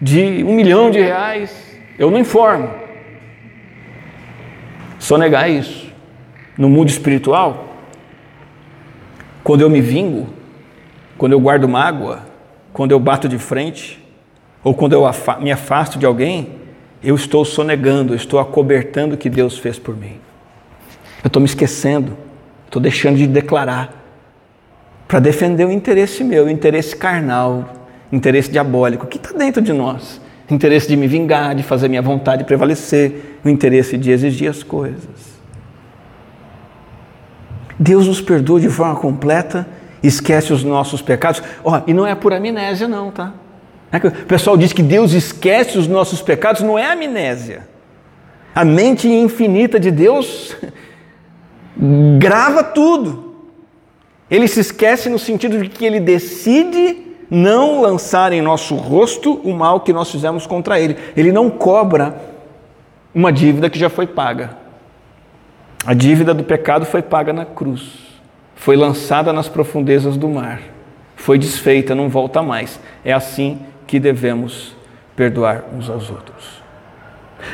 de 0.00 0.44
um 0.44 0.54
milhão 0.54 0.90
de 0.90 1.00
reais, 1.00 1.78
eu 1.98 2.10
não 2.10 2.18
informo. 2.18 2.70
Só 4.98 5.16
negar 5.16 5.48
isso. 5.48 5.86
No 6.58 6.68
mundo 6.68 6.88
espiritual, 6.88 7.76
quando 9.44 9.60
eu 9.60 9.70
me 9.70 9.80
vingo, 9.80 10.26
quando 11.16 11.32
eu 11.32 11.40
guardo 11.40 11.68
mágoa, 11.68 12.22
quando 12.72 12.92
eu 12.92 12.98
bato 12.98 13.28
de 13.28 13.38
frente, 13.38 14.02
ou 14.64 14.74
quando 14.74 14.94
eu 14.94 15.04
me 15.38 15.52
afasto 15.52 15.98
de 15.98 16.04
alguém, 16.04 16.65
eu 17.02 17.14
estou 17.14 17.44
sonegando, 17.44 18.12
eu 18.12 18.16
estou 18.16 18.38
acobertando 18.38 19.14
o 19.14 19.18
que 19.18 19.28
Deus 19.28 19.58
fez 19.58 19.78
por 19.78 19.96
mim. 19.96 20.18
Eu 21.22 21.28
estou 21.28 21.40
me 21.40 21.46
esquecendo, 21.46 22.16
estou 22.66 22.80
deixando 22.80 23.16
de 23.16 23.26
declarar 23.26 24.04
para 25.06 25.20
defender 25.20 25.64
o 25.64 25.70
interesse 25.70 26.24
meu, 26.24 26.46
o 26.46 26.50
interesse 26.50 26.96
carnal, 26.96 27.74
o 28.10 28.16
interesse 28.16 28.50
diabólico, 28.50 29.06
que 29.06 29.18
está 29.18 29.36
dentro 29.36 29.62
de 29.62 29.72
nós. 29.72 30.20
O 30.48 30.54
interesse 30.54 30.88
de 30.88 30.96
me 30.96 31.08
vingar, 31.08 31.54
de 31.54 31.62
fazer 31.62 31.88
minha 31.88 32.02
vontade 32.02 32.44
prevalecer, 32.44 33.38
o 33.44 33.48
interesse 33.48 33.96
de 33.96 34.10
exigir 34.10 34.48
as 34.48 34.62
coisas. 34.62 35.36
Deus 37.78 38.06
nos 38.06 38.20
perdoa 38.20 38.60
de 38.60 38.68
forma 38.68 38.96
completa, 38.96 39.66
esquece 40.02 40.52
os 40.52 40.64
nossos 40.64 41.02
pecados. 41.02 41.42
Oh, 41.62 41.72
e 41.86 41.92
não 41.92 42.06
é 42.06 42.14
por 42.14 42.32
amnésia, 42.32 42.88
não, 42.88 43.10
tá? 43.10 43.34
É 43.92 43.98
o 43.98 44.10
pessoal 44.26 44.56
diz 44.56 44.72
que 44.72 44.82
Deus 44.82 45.12
esquece 45.12 45.78
os 45.78 45.86
nossos 45.86 46.20
pecados, 46.20 46.62
não 46.62 46.78
é 46.78 46.90
amnésia. 46.90 47.66
A 48.54 48.64
mente 48.64 49.08
infinita 49.08 49.78
de 49.78 49.90
Deus 49.90 50.56
grava 52.18 52.64
tudo. 52.64 53.34
Ele 54.30 54.48
se 54.48 54.60
esquece 54.60 55.08
no 55.08 55.18
sentido 55.18 55.60
de 55.60 55.68
que 55.68 55.84
ele 55.84 56.00
decide 56.00 57.06
não 57.30 57.80
lançar 57.80 58.32
em 58.32 58.40
nosso 58.40 58.74
rosto 58.74 59.34
o 59.44 59.52
mal 59.52 59.80
que 59.80 59.92
nós 59.92 60.10
fizemos 60.10 60.46
contra 60.46 60.80
ele. 60.80 60.96
Ele 61.16 61.32
não 61.32 61.48
cobra 61.50 62.16
uma 63.14 63.32
dívida 63.32 63.70
que 63.70 63.78
já 63.78 63.88
foi 63.88 64.06
paga. 64.06 64.56
A 65.86 65.94
dívida 65.94 66.34
do 66.34 66.42
pecado 66.42 66.84
foi 66.84 67.00
paga 67.00 67.32
na 67.32 67.44
cruz, 67.44 67.92
foi 68.56 68.76
lançada 68.76 69.32
nas 69.32 69.48
profundezas 69.48 70.16
do 70.16 70.28
mar, 70.28 70.60
foi 71.14 71.38
desfeita, 71.38 71.94
não 71.94 72.08
volta 72.08 72.42
mais. 72.42 72.80
É 73.04 73.12
assim 73.12 73.60
que 73.86 74.00
devemos 74.00 74.76
perdoar 75.14 75.64
uns 75.74 75.88
aos 75.88 76.10
outros. 76.10 76.62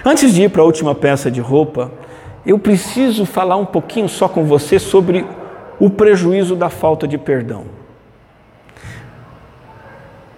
Antes 0.05 0.33
de 0.33 0.43
ir 0.43 0.51
para 0.51 0.63
a 0.63 0.65
última 0.65 0.95
peça 0.95 1.31
de 1.31 1.41
roupa, 1.41 1.91
eu 2.45 2.59
preciso 2.59 3.25
falar 3.25 3.57
um 3.57 3.65
pouquinho 3.65 4.09
só 4.09 4.29
com 4.29 4.45
você 4.45 4.79
sobre 4.79 5.25
o 5.79 5.91
prejuízo 5.91 6.57
da 6.57 6.69
falta 6.69 7.07
de 7.07 7.19
perdão. 7.19 7.65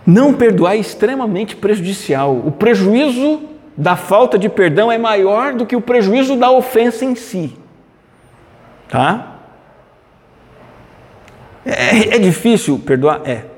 Não 0.06 0.34
perdoar 0.34 0.74
é 0.74 0.78
extremamente 0.78 1.56
prejudicial. 1.56 2.36
O 2.36 2.50
prejuízo 2.50 3.42
da 3.76 3.96
falta 3.96 4.38
de 4.38 4.48
perdão 4.48 4.92
é 4.92 4.98
maior 4.98 5.54
do 5.54 5.64
que 5.64 5.74
o 5.74 5.80
prejuízo 5.80 6.36
da 6.36 6.50
ofensa 6.50 7.04
em 7.04 7.14
si. 7.14 7.56
Tá? 8.88 9.38
É, 11.64 12.16
é 12.16 12.18
difícil 12.18 12.78
perdoar? 12.78 13.22
É. 13.24 13.53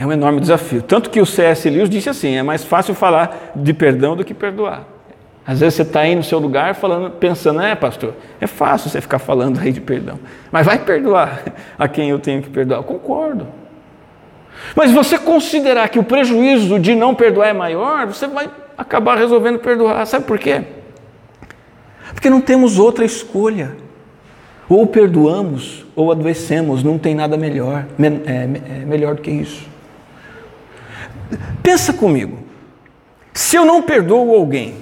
É 0.00 0.06
um 0.06 0.10
enorme 0.10 0.40
desafio. 0.40 0.80
Tanto 0.80 1.10
que 1.10 1.20
o 1.20 1.26
C.S. 1.26 1.68
Lewis 1.68 1.90
disse 1.90 2.08
assim: 2.08 2.34
é 2.34 2.42
mais 2.42 2.64
fácil 2.64 2.94
falar 2.94 3.52
de 3.54 3.74
perdão 3.74 4.16
do 4.16 4.24
que 4.24 4.32
perdoar. 4.32 4.84
Às 5.46 5.60
vezes 5.60 5.74
você 5.74 5.82
está 5.82 6.00
aí 6.00 6.14
no 6.14 6.22
seu 6.22 6.38
lugar 6.38 6.74
falando, 6.74 7.10
pensando, 7.10 7.60
é 7.60 7.74
pastor, 7.74 8.14
é 8.40 8.46
fácil 8.46 8.88
você 8.88 8.98
ficar 9.02 9.18
falando 9.18 9.60
aí 9.60 9.70
de 9.70 9.80
perdão. 9.80 10.18
Mas 10.50 10.64
vai 10.64 10.78
perdoar 10.78 11.42
a 11.78 11.86
quem 11.86 12.08
eu 12.08 12.18
tenho 12.18 12.40
que 12.40 12.48
perdoar. 12.48 12.78
Eu 12.78 12.82
concordo. 12.82 13.46
Mas 14.74 14.90
você 14.90 15.18
considerar 15.18 15.86
que 15.90 15.98
o 15.98 16.02
prejuízo 16.02 16.78
de 16.78 16.94
não 16.94 17.14
perdoar 17.14 17.48
é 17.48 17.52
maior, 17.52 18.06
você 18.06 18.26
vai 18.26 18.48
acabar 18.78 19.18
resolvendo 19.18 19.58
perdoar. 19.58 20.06
Sabe 20.06 20.24
por 20.24 20.38
quê? 20.38 20.62
Porque 22.14 22.30
não 22.30 22.40
temos 22.40 22.78
outra 22.78 23.04
escolha. 23.04 23.76
Ou 24.66 24.86
perdoamos 24.86 25.84
ou 25.94 26.10
adoecemos, 26.10 26.82
não 26.82 26.96
tem 26.96 27.14
nada 27.14 27.36
melhor, 27.36 27.84
é, 27.98 28.82
é 28.82 28.84
melhor 28.86 29.16
do 29.16 29.20
que 29.20 29.30
isso. 29.30 29.68
Pensa 31.62 31.92
comigo. 31.92 32.38
Se 33.32 33.56
eu 33.56 33.64
não 33.64 33.82
perdoo 33.82 34.34
alguém, 34.34 34.74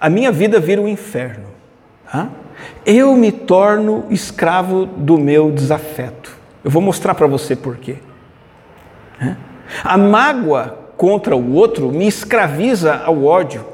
a 0.00 0.08
minha 0.08 0.32
vida 0.32 0.58
vira 0.58 0.80
um 0.80 0.88
inferno. 0.88 1.46
Tá? 2.10 2.28
Eu 2.84 3.14
me 3.16 3.32
torno 3.32 4.06
escravo 4.10 4.86
do 4.86 5.18
meu 5.18 5.50
desafeto. 5.50 6.36
Eu 6.62 6.70
vou 6.70 6.80
mostrar 6.80 7.14
para 7.14 7.26
você 7.26 7.54
por 7.54 7.76
quê. 7.76 7.96
A 9.82 9.96
mágoa 9.96 10.78
contra 10.96 11.36
o 11.36 11.54
outro 11.54 11.90
me 11.90 12.06
escraviza 12.06 12.94
ao 13.04 13.24
ódio. 13.24 13.64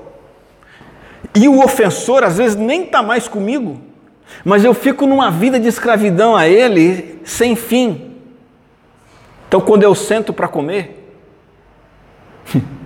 E 1.35 1.49
o 1.49 1.63
ofensor 1.63 2.25
às 2.25 2.39
vezes 2.39 2.57
nem 2.57 2.85
está 2.85 3.03
mais 3.03 3.29
comigo, 3.29 3.81
mas 4.45 4.65
eu 4.65 4.75
fico 4.75 5.07
numa 5.07 5.31
vida 5.31 5.61
de 5.61 5.69
escravidão 5.69 6.37
a 6.37 6.49
ele 6.49 7.21
sem 7.25 7.55
fim. 7.55 8.17
Então, 9.47 9.61
quando 9.61 9.83
eu 9.83 9.95
sento 9.95 10.33
para 10.33 10.49
comer, 10.49 11.00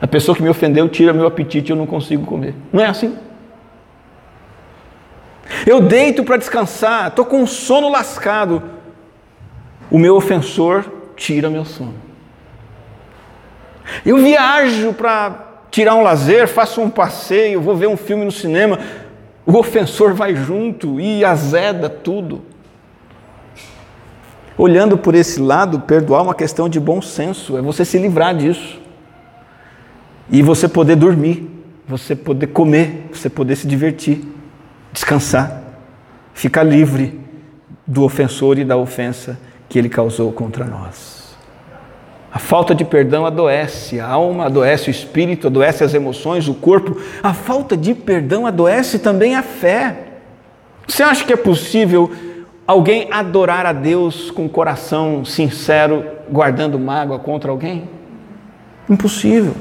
A 0.00 0.06
pessoa 0.06 0.36
que 0.36 0.42
me 0.42 0.48
ofendeu 0.48 0.88
tira 0.88 1.12
meu 1.12 1.26
apetite 1.26 1.70
eu 1.70 1.76
não 1.76 1.86
consigo 1.86 2.26
comer. 2.26 2.54
Não 2.72 2.82
é 2.82 2.86
assim? 2.86 3.16
Eu 5.66 5.80
deito 5.80 6.22
para 6.22 6.36
descansar, 6.36 7.08
estou 7.08 7.24
com 7.24 7.42
um 7.42 7.46
sono 7.46 7.88
lascado. 7.88 8.62
O 9.90 9.98
meu 9.98 10.16
ofensor 10.16 10.84
tira 11.16 11.48
meu 11.48 11.64
sono. 11.64 11.94
Eu 14.04 14.18
viajo 14.18 14.92
para 14.92 15.44
tirar 15.70 15.94
um 15.94 16.02
lazer, 16.02 16.48
faço 16.48 16.80
um 16.80 16.90
passeio, 16.90 17.60
vou 17.60 17.76
ver 17.76 17.86
um 17.86 17.96
filme 17.96 18.24
no 18.24 18.32
cinema. 18.32 18.78
O 19.46 19.56
ofensor 19.56 20.12
vai 20.12 20.34
junto 20.34 21.00
e 21.00 21.24
azeda 21.24 21.88
tudo. 21.88 22.42
Olhando 24.58 24.98
por 24.98 25.14
esse 25.14 25.40
lado, 25.40 25.80
perdoar 25.80 26.20
é 26.20 26.22
uma 26.24 26.34
questão 26.34 26.68
de 26.68 26.80
bom 26.80 27.00
senso, 27.00 27.56
é 27.56 27.62
você 27.62 27.84
se 27.84 27.98
livrar 27.98 28.34
disso 28.34 28.85
e 30.30 30.42
você 30.42 30.68
poder 30.68 30.96
dormir 30.96 31.56
você 31.88 32.16
poder 32.16 32.48
comer, 32.48 33.08
você 33.12 33.30
poder 33.30 33.56
se 33.56 33.66
divertir, 33.66 34.24
descansar, 34.92 35.62
ficar 36.34 36.64
livre 36.64 37.20
do 37.86 38.02
ofensor 38.02 38.58
e 38.58 38.64
da 38.64 38.76
ofensa 38.76 39.38
que 39.68 39.78
ele 39.78 39.88
causou 39.88 40.32
contra 40.32 40.64
nós. 40.64 41.36
A 42.32 42.38
falta 42.38 42.74
de 42.74 42.84
perdão 42.84 43.24
adoece 43.24 44.00
a 44.00 44.08
alma, 44.08 44.46
adoece 44.46 44.88
o 44.88 44.90
espírito, 44.90 45.46
adoece 45.46 45.84
as 45.84 45.94
emoções, 45.94 46.48
o 46.48 46.54
corpo. 46.54 47.00
A 47.22 47.32
falta 47.32 47.76
de 47.76 47.94
perdão 47.94 48.46
adoece 48.46 48.98
também 48.98 49.36
a 49.36 49.42
fé. 49.42 49.96
Você 50.86 51.02
acha 51.02 51.24
que 51.24 51.32
é 51.32 51.36
possível 51.36 52.10
alguém 52.66 53.08
adorar 53.10 53.64
a 53.64 53.72
Deus 53.72 54.30
com 54.30 54.48
coração 54.48 55.24
sincero, 55.24 56.04
guardando 56.28 56.78
mágoa 56.78 57.18
contra 57.18 57.50
alguém? 57.50 57.88
Impossível. 58.90 59.54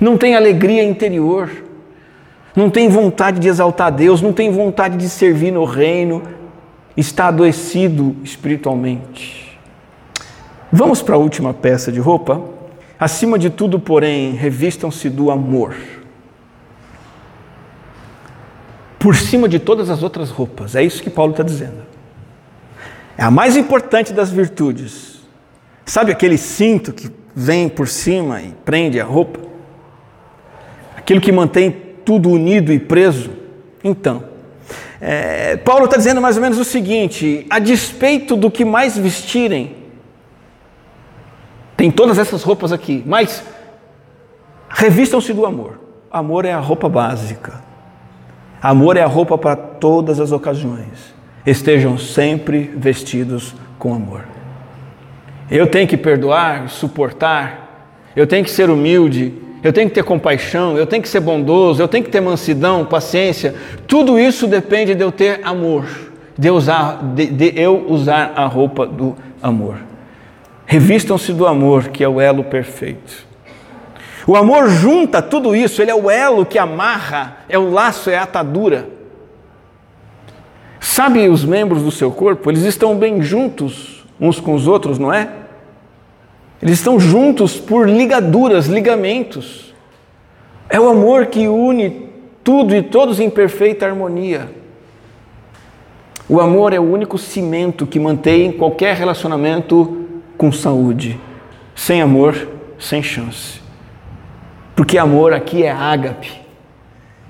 Não 0.00 0.16
tem 0.16 0.34
alegria 0.34 0.84
interior, 0.84 1.50
não 2.54 2.70
tem 2.70 2.88
vontade 2.88 3.38
de 3.38 3.48
exaltar 3.48 3.92
Deus, 3.92 4.22
não 4.22 4.32
tem 4.32 4.50
vontade 4.50 4.96
de 4.96 5.08
servir 5.08 5.50
no 5.50 5.64
reino, 5.64 6.22
está 6.96 7.28
adoecido 7.28 8.16
espiritualmente. 8.22 9.58
Vamos 10.72 11.02
para 11.02 11.14
a 11.14 11.18
última 11.18 11.54
peça 11.54 11.92
de 11.92 12.00
roupa? 12.00 12.42
Acima 12.98 13.38
de 13.38 13.50
tudo, 13.50 13.78
porém, 13.78 14.32
revistam-se 14.32 15.10
do 15.10 15.30
amor. 15.30 15.76
Por 18.98 19.14
cima 19.14 19.48
de 19.48 19.58
todas 19.58 19.90
as 19.90 20.02
outras 20.02 20.30
roupas, 20.30 20.74
é 20.74 20.82
isso 20.82 21.02
que 21.02 21.10
Paulo 21.10 21.32
está 21.32 21.42
dizendo. 21.42 21.84
É 23.16 23.22
a 23.22 23.30
mais 23.30 23.56
importante 23.56 24.12
das 24.12 24.30
virtudes. 24.30 25.20
Sabe 25.84 26.10
aquele 26.10 26.36
cinto 26.36 26.92
que 26.92 27.10
vem 27.34 27.68
por 27.68 27.86
cima 27.86 28.42
e 28.42 28.54
prende 28.64 29.00
a 29.00 29.04
roupa? 29.04 29.45
Aquilo 31.06 31.20
que 31.20 31.30
mantém 31.30 31.70
tudo 32.04 32.28
unido 32.28 32.72
e 32.72 32.80
preso? 32.80 33.30
Então, 33.84 34.24
é, 35.00 35.56
Paulo 35.56 35.84
está 35.84 35.96
dizendo 35.96 36.20
mais 36.20 36.34
ou 36.34 36.42
menos 36.42 36.58
o 36.58 36.64
seguinte: 36.64 37.46
a 37.48 37.60
despeito 37.60 38.34
do 38.34 38.50
que 38.50 38.64
mais 38.64 38.98
vestirem, 38.98 39.76
tem 41.76 41.92
todas 41.92 42.18
essas 42.18 42.42
roupas 42.42 42.72
aqui, 42.72 43.04
mas 43.06 43.44
revistam-se 44.68 45.32
do 45.32 45.46
amor. 45.46 45.78
Amor 46.10 46.44
é 46.44 46.52
a 46.52 46.58
roupa 46.58 46.88
básica. 46.88 47.62
Amor 48.60 48.96
é 48.96 49.02
a 49.02 49.06
roupa 49.06 49.38
para 49.38 49.54
todas 49.54 50.18
as 50.18 50.32
ocasiões. 50.32 51.14
Estejam 51.46 51.96
sempre 51.96 52.68
vestidos 52.76 53.54
com 53.78 53.94
amor. 53.94 54.24
Eu 55.48 55.68
tenho 55.68 55.86
que 55.86 55.96
perdoar, 55.96 56.68
suportar, 56.68 57.94
eu 58.16 58.26
tenho 58.26 58.42
que 58.42 58.50
ser 58.50 58.68
humilde, 58.68 59.45
eu 59.66 59.72
tenho 59.72 59.88
que 59.88 59.96
ter 59.96 60.04
compaixão, 60.04 60.78
eu 60.78 60.86
tenho 60.86 61.02
que 61.02 61.08
ser 61.08 61.18
bondoso, 61.18 61.82
eu 61.82 61.88
tenho 61.88 62.04
que 62.04 62.10
ter 62.10 62.20
mansidão, 62.20 62.84
paciência. 62.84 63.52
Tudo 63.88 64.16
isso 64.16 64.46
depende 64.46 64.94
de 64.94 65.02
eu 65.02 65.10
ter 65.10 65.40
amor, 65.42 65.84
de, 66.38 66.48
usar, 66.50 67.02
de, 67.02 67.26
de 67.26 67.52
eu 67.60 67.84
usar 67.88 68.32
a 68.36 68.46
roupa 68.46 68.86
do 68.86 69.16
amor. 69.42 69.78
Revistam-se 70.66 71.32
do 71.32 71.48
amor, 71.48 71.88
que 71.88 72.04
é 72.04 72.08
o 72.08 72.20
elo 72.20 72.44
perfeito. 72.44 73.26
O 74.24 74.36
amor 74.36 74.68
junta 74.68 75.20
tudo 75.20 75.56
isso, 75.56 75.82
ele 75.82 75.90
é 75.90 75.94
o 75.96 76.08
elo 76.08 76.46
que 76.46 76.60
amarra, 76.60 77.38
é 77.48 77.58
o 77.58 77.68
laço, 77.68 78.08
é 78.08 78.16
a 78.16 78.22
atadura. 78.22 78.88
Sabe 80.78 81.28
os 81.28 81.44
membros 81.44 81.82
do 81.82 81.90
seu 81.90 82.12
corpo? 82.12 82.48
Eles 82.48 82.62
estão 82.62 82.96
bem 82.96 83.20
juntos 83.20 84.06
uns 84.20 84.38
com 84.38 84.54
os 84.54 84.68
outros, 84.68 84.96
não 84.96 85.12
é? 85.12 85.28
Eles 86.62 86.78
estão 86.78 86.98
juntos 86.98 87.58
por 87.58 87.88
ligaduras, 87.88 88.66
ligamentos. 88.66 89.74
É 90.68 90.80
o 90.80 90.88
amor 90.88 91.26
que 91.26 91.46
une 91.48 92.06
tudo 92.42 92.74
e 92.74 92.82
todos 92.82 93.20
em 93.20 93.28
perfeita 93.28 93.86
harmonia. 93.86 94.48
O 96.28 96.40
amor 96.40 96.72
é 96.72 96.80
o 96.80 96.82
único 96.82 97.18
cimento 97.18 97.86
que 97.86 98.00
mantém 98.00 98.50
qualquer 98.50 98.96
relacionamento 98.96 100.06
com 100.36 100.50
saúde. 100.50 101.20
Sem 101.74 102.00
amor, 102.00 102.48
sem 102.78 103.02
chance. 103.02 103.60
Porque 104.74 104.98
amor 104.98 105.32
aqui 105.32 105.62
é 105.62 105.70
ágape. 105.70 106.32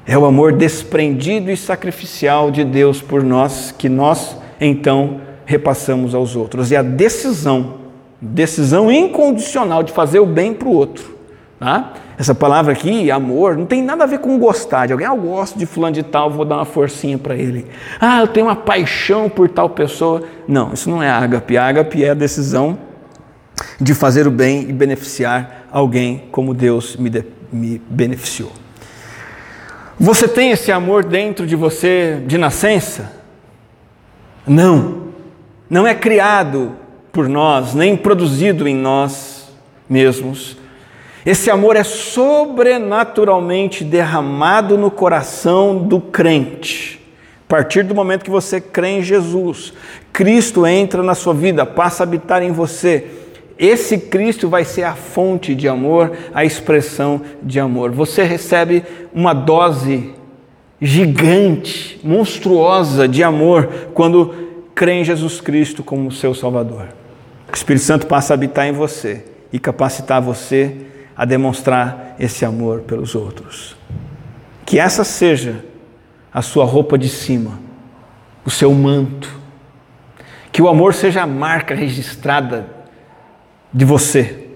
É 0.07 0.17
o 0.17 0.25
amor 0.25 0.53
desprendido 0.53 1.51
e 1.51 1.57
sacrificial 1.57 2.51
de 2.51 2.65
Deus 2.65 3.03
por 3.03 3.23
nós, 3.23 3.73
que 3.77 3.89
nós 3.89 4.37
então 4.61 5.21
repassamos 5.45 6.15
aos 6.15 6.37
outros. 6.37 6.71
E 6.71 6.77
a 6.77 6.83
decisão 6.83 7.86
decisão 8.21 8.91
incondicional 8.91 9.83
de 9.83 9.93
fazer 9.93 10.19
o 10.19 10.27
bem 10.27 10.55
para 10.55 10.69
o 10.69 10.73
outro. 10.73 11.17
Tá? 11.59 11.95
Essa 12.19 12.35
palavra 12.35 12.73
aqui, 12.73 13.11
amor, 13.11 13.57
não 13.57 13.67
tem 13.67 13.83
nada 13.83 14.05
a 14.05 14.07
ver 14.07 14.19
com 14.19 14.39
gostar 14.39 14.87
de 14.87 14.93
alguém. 14.93 15.07
Ah, 15.07 15.11
eu 15.11 15.17
gosto 15.17 15.59
de 15.59 15.67
fulano 15.67 15.95
de 15.95 16.03
tal, 16.03 16.31
vou 16.31 16.45
dar 16.45 16.57
uma 16.57 16.65
forcinha 16.65 17.19
para 17.19 17.35
ele. 17.35 17.67
Ah, 18.01 18.21
eu 18.21 18.29
tenho 18.29 18.47
uma 18.47 18.57
paixão 18.57 19.29
por 19.29 19.49
tal 19.49 19.71
pessoa. 19.71 20.23
Não, 20.47 20.73
isso 20.73 20.89
não 20.91 21.03
é 21.03 21.11
ágape. 21.11 21.57
Ágape 21.57 22.05
é 22.05 22.11
a 22.11 22.15
decisão 22.15 22.79
de 23.81 23.95
fazer 23.95 24.27
o 24.27 24.31
bem 24.31 24.69
e 24.69 24.73
beneficiar 24.73 25.67
alguém 25.71 26.25
como 26.31 26.53
Deus 26.53 26.97
me, 26.97 27.09
de, 27.09 27.25
me 27.53 27.81
beneficiou. 27.89 28.53
Você 29.99 30.29
tem 30.29 30.51
esse 30.51 30.71
amor 30.71 31.05
dentro 31.05 31.47
de 31.47 31.57
você 31.57 32.23
de 32.27 32.37
nascença? 32.37 33.13
Não. 34.47 35.07
Não 35.71 35.87
é 35.87 35.95
criado 35.95 36.77
por 37.17 37.29
nós, 37.31 37.73
nem 37.73 37.97
produzido 37.97 38.69
em 38.69 38.77
nós 38.77 39.49
mesmos. 39.89 40.59
Esse 41.25 41.51
amor 41.51 41.75
é 41.75 41.83
sobrenaturalmente 41.83 43.83
derramado 43.83 44.77
no 44.77 44.91
coração 44.91 45.79
do 45.79 45.99
crente. 45.99 47.01
A 47.47 47.49
partir 47.49 47.85
do 47.85 47.95
momento 47.95 48.23
que 48.23 48.31
você 48.31 48.61
crê 48.61 48.99
em 48.99 49.03
Jesus, 49.03 49.73
Cristo 50.13 50.67
entra 50.67 51.03
na 51.03 51.15
sua 51.15 51.33
vida, 51.33 51.65
passa 51.65 52.03
a 52.03 52.05
habitar 52.05 52.43
em 52.43 52.53
você. 52.53 53.07
Esse 53.59 53.97
Cristo 53.97 54.51
vai 54.51 54.67
ser 54.67 54.83
a 54.83 54.95
fonte 54.95 55.55
de 55.55 55.67
amor, 55.67 56.13
a 56.35 56.45
expressão 56.45 57.23
de 57.43 57.59
amor. 57.59 57.93
Você 57.93 58.25
recebe 58.25 58.85
uma 59.11 59.33
dose 59.33 60.13
gigante, 60.79 61.99
monstruosa 62.05 63.09
de 63.09 63.23
amor 63.23 63.71
quando 63.95 64.35
crê 64.75 65.01
em 65.01 65.05
Jesus 65.05 65.41
Cristo 65.41 65.83
como 65.83 66.13
seu 66.13 66.35
Salvador. 66.35 67.06
O 67.51 67.55
Espírito 67.55 67.85
Santo 67.85 68.07
passa 68.07 68.33
a 68.33 68.35
habitar 68.35 68.67
em 68.67 68.73
você 68.73 69.25
e 69.53 69.59
capacitar 69.59 70.21
você 70.21 70.77
a 71.17 71.25
demonstrar 71.25 72.17
esse 72.19 72.45
amor 72.45 72.81
pelos 72.81 73.15
outros. 73.15 73.77
Que 74.65 74.79
essa 74.79 75.05
seja 75.05 75.65
a 76.33 76.43
sua 76.43 76.65
roupa 76.65 76.99
de 76.99 77.09
cima, 77.09 77.59
o 78.45 78.51
seu 78.51 78.73
manto. 78.75 79.41
Que 80.53 80.61
o 80.61 80.69
amor 80.69 80.93
seja 80.93 81.23
a 81.23 81.27
marca 81.27 81.75
registrada 81.75 82.69
de 83.73 83.85
você. 83.85 84.49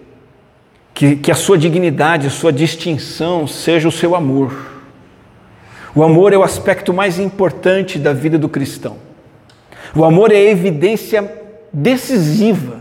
Que, 0.92 1.16
que 1.16 1.30
a 1.30 1.34
sua 1.34 1.56
dignidade, 1.56 2.26
a 2.26 2.30
sua 2.30 2.52
distinção 2.52 3.46
seja 3.46 3.88
o 3.88 3.92
seu 3.92 4.14
amor. 4.14 4.52
O 5.94 6.02
amor 6.02 6.32
é 6.32 6.36
o 6.36 6.42
aspecto 6.42 6.92
mais 6.92 7.18
importante 7.18 7.98
da 7.98 8.12
vida 8.12 8.38
do 8.38 8.48
cristão. 8.48 8.98
O 9.94 10.04
amor 10.04 10.30
é 10.30 10.36
a 10.36 10.50
evidência 10.50 11.39
decisiva 11.72 12.80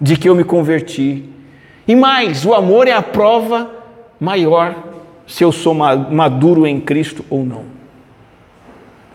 de 0.00 0.16
que 0.16 0.28
eu 0.28 0.34
me 0.34 0.44
converti. 0.44 1.24
E 1.86 1.94
mais, 1.94 2.44
o 2.44 2.54
amor 2.54 2.86
é 2.86 2.92
a 2.92 3.02
prova 3.02 3.70
maior 4.20 4.74
se 5.26 5.44
eu 5.44 5.52
sou 5.52 5.74
maduro 5.74 6.66
em 6.66 6.80
Cristo 6.80 7.24
ou 7.28 7.44
não. 7.44 7.64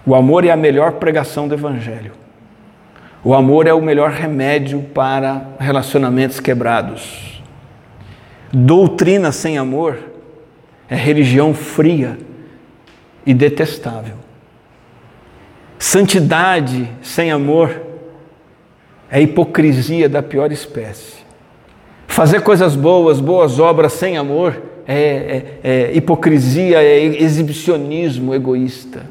O 0.05 0.15
amor 0.15 0.45
é 0.45 0.51
a 0.51 0.57
melhor 0.57 0.93
pregação 0.93 1.47
do 1.47 1.53
Evangelho. 1.53 2.11
O 3.23 3.33
amor 3.33 3.67
é 3.67 3.73
o 3.73 3.81
melhor 3.81 4.11
remédio 4.11 4.81
para 4.93 5.47
relacionamentos 5.57 6.39
quebrados. 6.39 7.41
Doutrina 8.51 9.31
sem 9.31 9.57
amor 9.57 9.97
é 10.89 10.95
religião 10.95 11.53
fria 11.53 12.17
e 13.25 13.33
detestável. 13.33 14.15
Santidade 15.79 16.89
sem 17.01 17.31
amor 17.31 17.92
é 19.13 19.21
hipocrisia 19.21 20.09
da 20.09 20.23
pior 20.23 20.51
espécie. 20.51 21.17
Fazer 22.07 22.41
coisas 22.41 22.75
boas, 22.75 23.21
boas 23.21 23.59
obras 23.59 23.93
sem 23.93 24.17
amor, 24.17 24.59
é, 24.87 24.95
é, 24.95 25.59
é 25.63 25.91
hipocrisia, 25.95 26.81
é 26.81 26.99
exibicionismo 27.21 28.33
egoísta. 28.33 29.05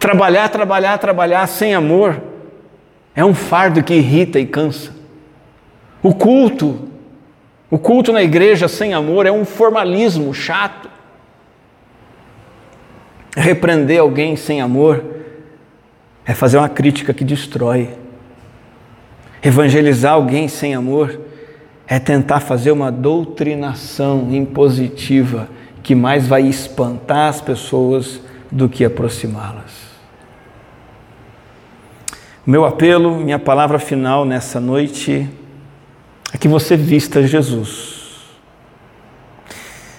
Trabalhar, 0.00 0.48
trabalhar, 0.48 0.98
trabalhar 0.98 1.46
sem 1.46 1.76
amor 1.76 2.20
é 3.14 3.24
um 3.24 3.32
fardo 3.32 3.84
que 3.84 3.94
irrita 3.94 4.40
e 4.40 4.46
cansa. 4.46 4.90
O 6.02 6.12
culto, 6.12 6.88
o 7.70 7.78
culto 7.78 8.12
na 8.12 8.20
igreja 8.20 8.66
sem 8.66 8.94
amor 8.94 9.26
é 9.26 9.30
um 9.30 9.44
formalismo 9.44 10.34
chato. 10.34 10.90
Repreender 13.36 14.00
alguém 14.00 14.34
sem 14.34 14.60
amor 14.60 15.04
é 16.26 16.34
fazer 16.34 16.58
uma 16.58 16.68
crítica 16.68 17.14
que 17.14 17.22
destrói. 17.22 18.01
Evangelizar 19.42 20.12
alguém 20.12 20.46
sem 20.46 20.72
amor 20.74 21.20
é 21.86 21.98
tentar 21.98 22.38
fazer 22.38 22.70
uma 22.70 22.92
doutrinação 22.92 24.28
impositiva 24.30 25.48
que 25.82 25.96
mais 25.96 26.28
vai 26.28 26.42
espantar 26.42 27.28
as 27.28 27.40
pessoas 27.40 28.20
do 28.50 28.68
que 28.68 28.84
aproximá-las. 28.84 29.82
Meu 32.46 32.64
apelo, 32.64 33.16
minha 33.16 33.38
palavra 33.38 33.78
final 33.80 34.24
nessa 34.24 34.60
noite 34.60 35.28
é 36.32 36.38
que 36.38 36.46
você 36.46 36.76
vista 36.76 37.26
Jesus. 37.26 38.20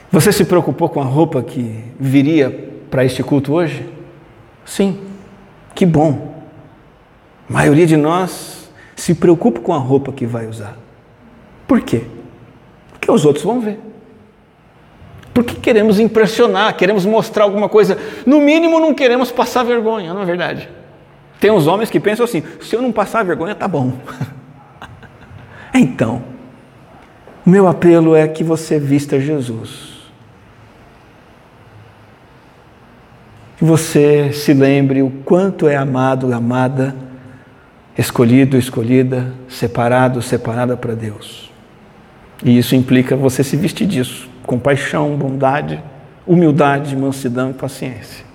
Você 0.09 0.31
se 0.31 0.45
preocupou 0.45 0.87
com 0.87 1.01
a 1.01 1.05
roupa 1.05 1.41
que 1.43 1.83
viria 1.99 2.71
para 2.89 3.03
este 3.03 3.21
culto 3.23 3.53
hoje? 3.53 3.89
Sim, 4.63 5.01
que 5.75 5.85
bom. 5.85 6.43
A 7.49 7.53
maioria 7.53 7.85
de 7.85 7.97
nós 7.97 8.62
se 8.95 9.15
preocupa 9.15 9.59
com 9.59 9.73
a 9.73 9.77
roupa 9.77 10.11
que 10.11 10.25
vai 10.25 10.47
usar. 10.47 10.77
Por 11.67 11.81
quê? 11.81 12.03
Porque 12.91 13.11
os 13.11 13.25
outros 13.25 13.43
vão 13.43 13.59
ver. 13.59 13.79
Porque 15.33 15.55
queremos 15.55 15.99
impressionar, 15.99 16.75
queremos 16.75 17.05
mostrar 17.05 17.43
alguma 17.43 17.67
coisa. 17.67 17.97
No 18.25 18.39
mínimo, 18.39 18.79
não 18.79 18.93
queremos 18.93 19.31
passar 19.31 19.63
vergonha, 19.63 20.13
não 20.13 20.21
é 20.21 20.25
verdade? 20.25 20.69
Tem 21.39 21.49
uns 21.51 21.65
homens 21.65 21.89
que 21.89 21.99
pensam 21.99 22.23
assim: 22.23 22.43
se 22.61 22.75
eu 22.75 22.81
não 22.81 22.91
passar 22.91 23.25
vergonha, 23.25 23.55
tá 23.55 23.67
bom. 23.67 23.93
então, 25.73 26.23
o 27.45 27.49
meu 27.49 27.67
apelo 27.67 28.15
é 28.15 28.27
que 28.27 28.43
você 28.43 28.79
vista 28.79 29.19
Jesus. 29.19 29.93
Que 33.57 33.65
você 33.65 34.31
se 34.33 34.53
lembre 34.53 35.01
o 35.01 35.09
quanto 35.25 35.67
é 35.67 35.75
amado, 35.75 36.31
amada, 36.31 36.95
escolhido, 37.97 38.57
escolhida, 38.57 39.33
separado, 39.47 40.21
separada 40.21 40.75
para 40.75 40.95
Deus. 40.95 41.51
E 42.43 42.57
isso 42.57 42.75
implica 42.75 43.15
você 43.15 43.43
se 43.43 43.55
vestir 43.55 43.87
disso 43.87 44.33
compaixão, 44.45 45.15
bondade, 45.15 45.81
humildade, 46.27 46.95
mansidão 46.95 47.49
e 47.51 47.53
paciência. 47.53 48.25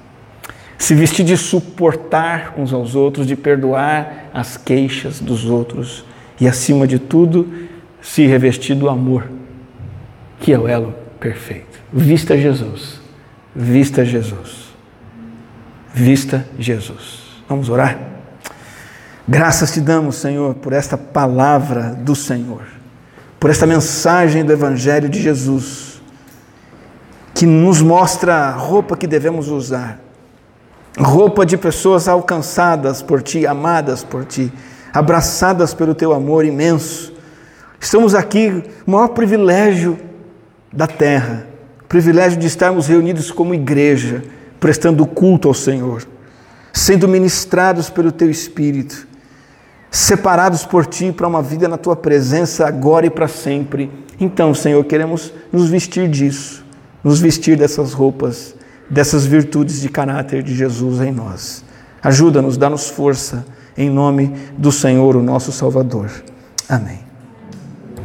Se 0.76 0.94
vestir 0.94 1.24
de 1.24 1.36
suportar 1.36 2.54
uns 2.56 2.72
aos 2.72 2.94
outros, 2.94 3.26
de 3.26 3.36
perdoar 3.36 4.30
as 4.32 4.56
queixas 4.56 5.20
dos 5.20 5.44
outros 5.44 6.04
e, 6.40 6.46
acima 6.48 6.86
de 6.86 6.98
tudo, 6.98 7.52
se 8.00 8.26
revestir 8.26 8.74
do 8.74 8.88
amor, 8.88 9.28
que 10.40 10.52
é 10.52 10.59
o 10.59 10.68
elo 10.68 10.94
perfeito. 11.18 11.78
Vista 11.92 12.38
Jesus, 12.38 13.00
vista 13.54 14.04
Jesus, 14.04 14.68
vista 15.92 16.46
Jesus. 16.59 17.22
Vamos 17.48 17.68
orar? 17.68 17.98
Graças 19.31 19.72
te 19.72 19.81
damos, 19.83 20.16
Senhor, 20.16 20.55
por 20.55 20.72
esta 20.72 20.97
palavra 20.97 21.91
do 22.01 22.16
Senhor, 22.16 22.62
por 23.39 23.51
esta 23.51 23.66
mensagem 23.66 24.43
do 24.43 24.55
Evangelho 24.55 25.07
de 25.07 25.20
Jesus 25.20 26.01
que 27.35 27.45
nos 27.45 27.83
mostra 27.83 28.35
a 28.35 28.53
roupa 28.53 28.97
que 28.97 29.07
devemos 29.07 29.49
usar. 29.49 30.01
Roupa 30.99 31.45
de 31.45 31.59
pessoas 31.59 32.09
alcançadas 32.09 33.03
por 33.03 33.22
Ti, 33.22 33.47
amadas 33.47 34.03
por 34.03 34.24
Ti, 34.24 34.51
abraçadas 34.95 35.74
pelo 35.74 35.95
Teu 35.95 36.14
amor 36.14 36.47
imenso. 36.47 37.12
Estamos 37.79 38.14
aqui, 38.14 38.64
o 38.87 38.91
maior 38.91 39.09
privilégio 39.09 39.99
da 40.72 40.87
terra, 40.87 41.47
privilégio 41.87 42.39
de 42.39 42.47
estarmos 42.47 42.87
reunidos 42.87 43.31
como 43.31 43.55
igreja, 43.55 44.24
prestando 44.59 45.05
culto 45.05 45.49
ao 45.49 45.55
Senhor, 45.55 46.03
sendo 46.72 47.07
ministrados 47.07 47.91
pelo 47.91 48.11
Teu 48.11 48.31
Espírito, 48.31 49.07
separados 49.91 50.64
por 50.64 50.86
Ti 50.86 51.12
para 51.12 51.26
uma 51.26 51.43
vida 51.43 51.68
na 51.68 51.76
Tua 51.76 51.97
presença 51.97 52.66
agora 52.66 53.07
e 53.07 53.11
para 53.11 53.28
sempre. 53.28 53.91
Então, 54.20 54.55
Senhor, 54.55 54.84
queremos 54.84 55.32
nos 55.53 55.68
vestir 55.68 56.09
disso 56.09 56.68
nos 57.03 57.20
vestir 57.20 57.57
dessas 57.57 57.93
roupas, 57.93 58.55
dessas 58.89 59.24
virtudes 59.24 59.80
de 59.80 59.89
caráter 59.89 60.43
de 60.43 60.55
Jesus 60.55 61.01
em 61.01 61.12
nós. 61.12 61.64
Ajuda-nos, 62.03 62.57
dá-nos 62.57 62.89
força, 62.89 63.45
em 63.76 63.91
nome 63.91 64.34
do 64.57 64.72
Senhor, 64.72 65.16
o 65.16 65.22
nosso 65.22 65.53
Salvador. 65.53 66.11
Amém. 66.68 67.07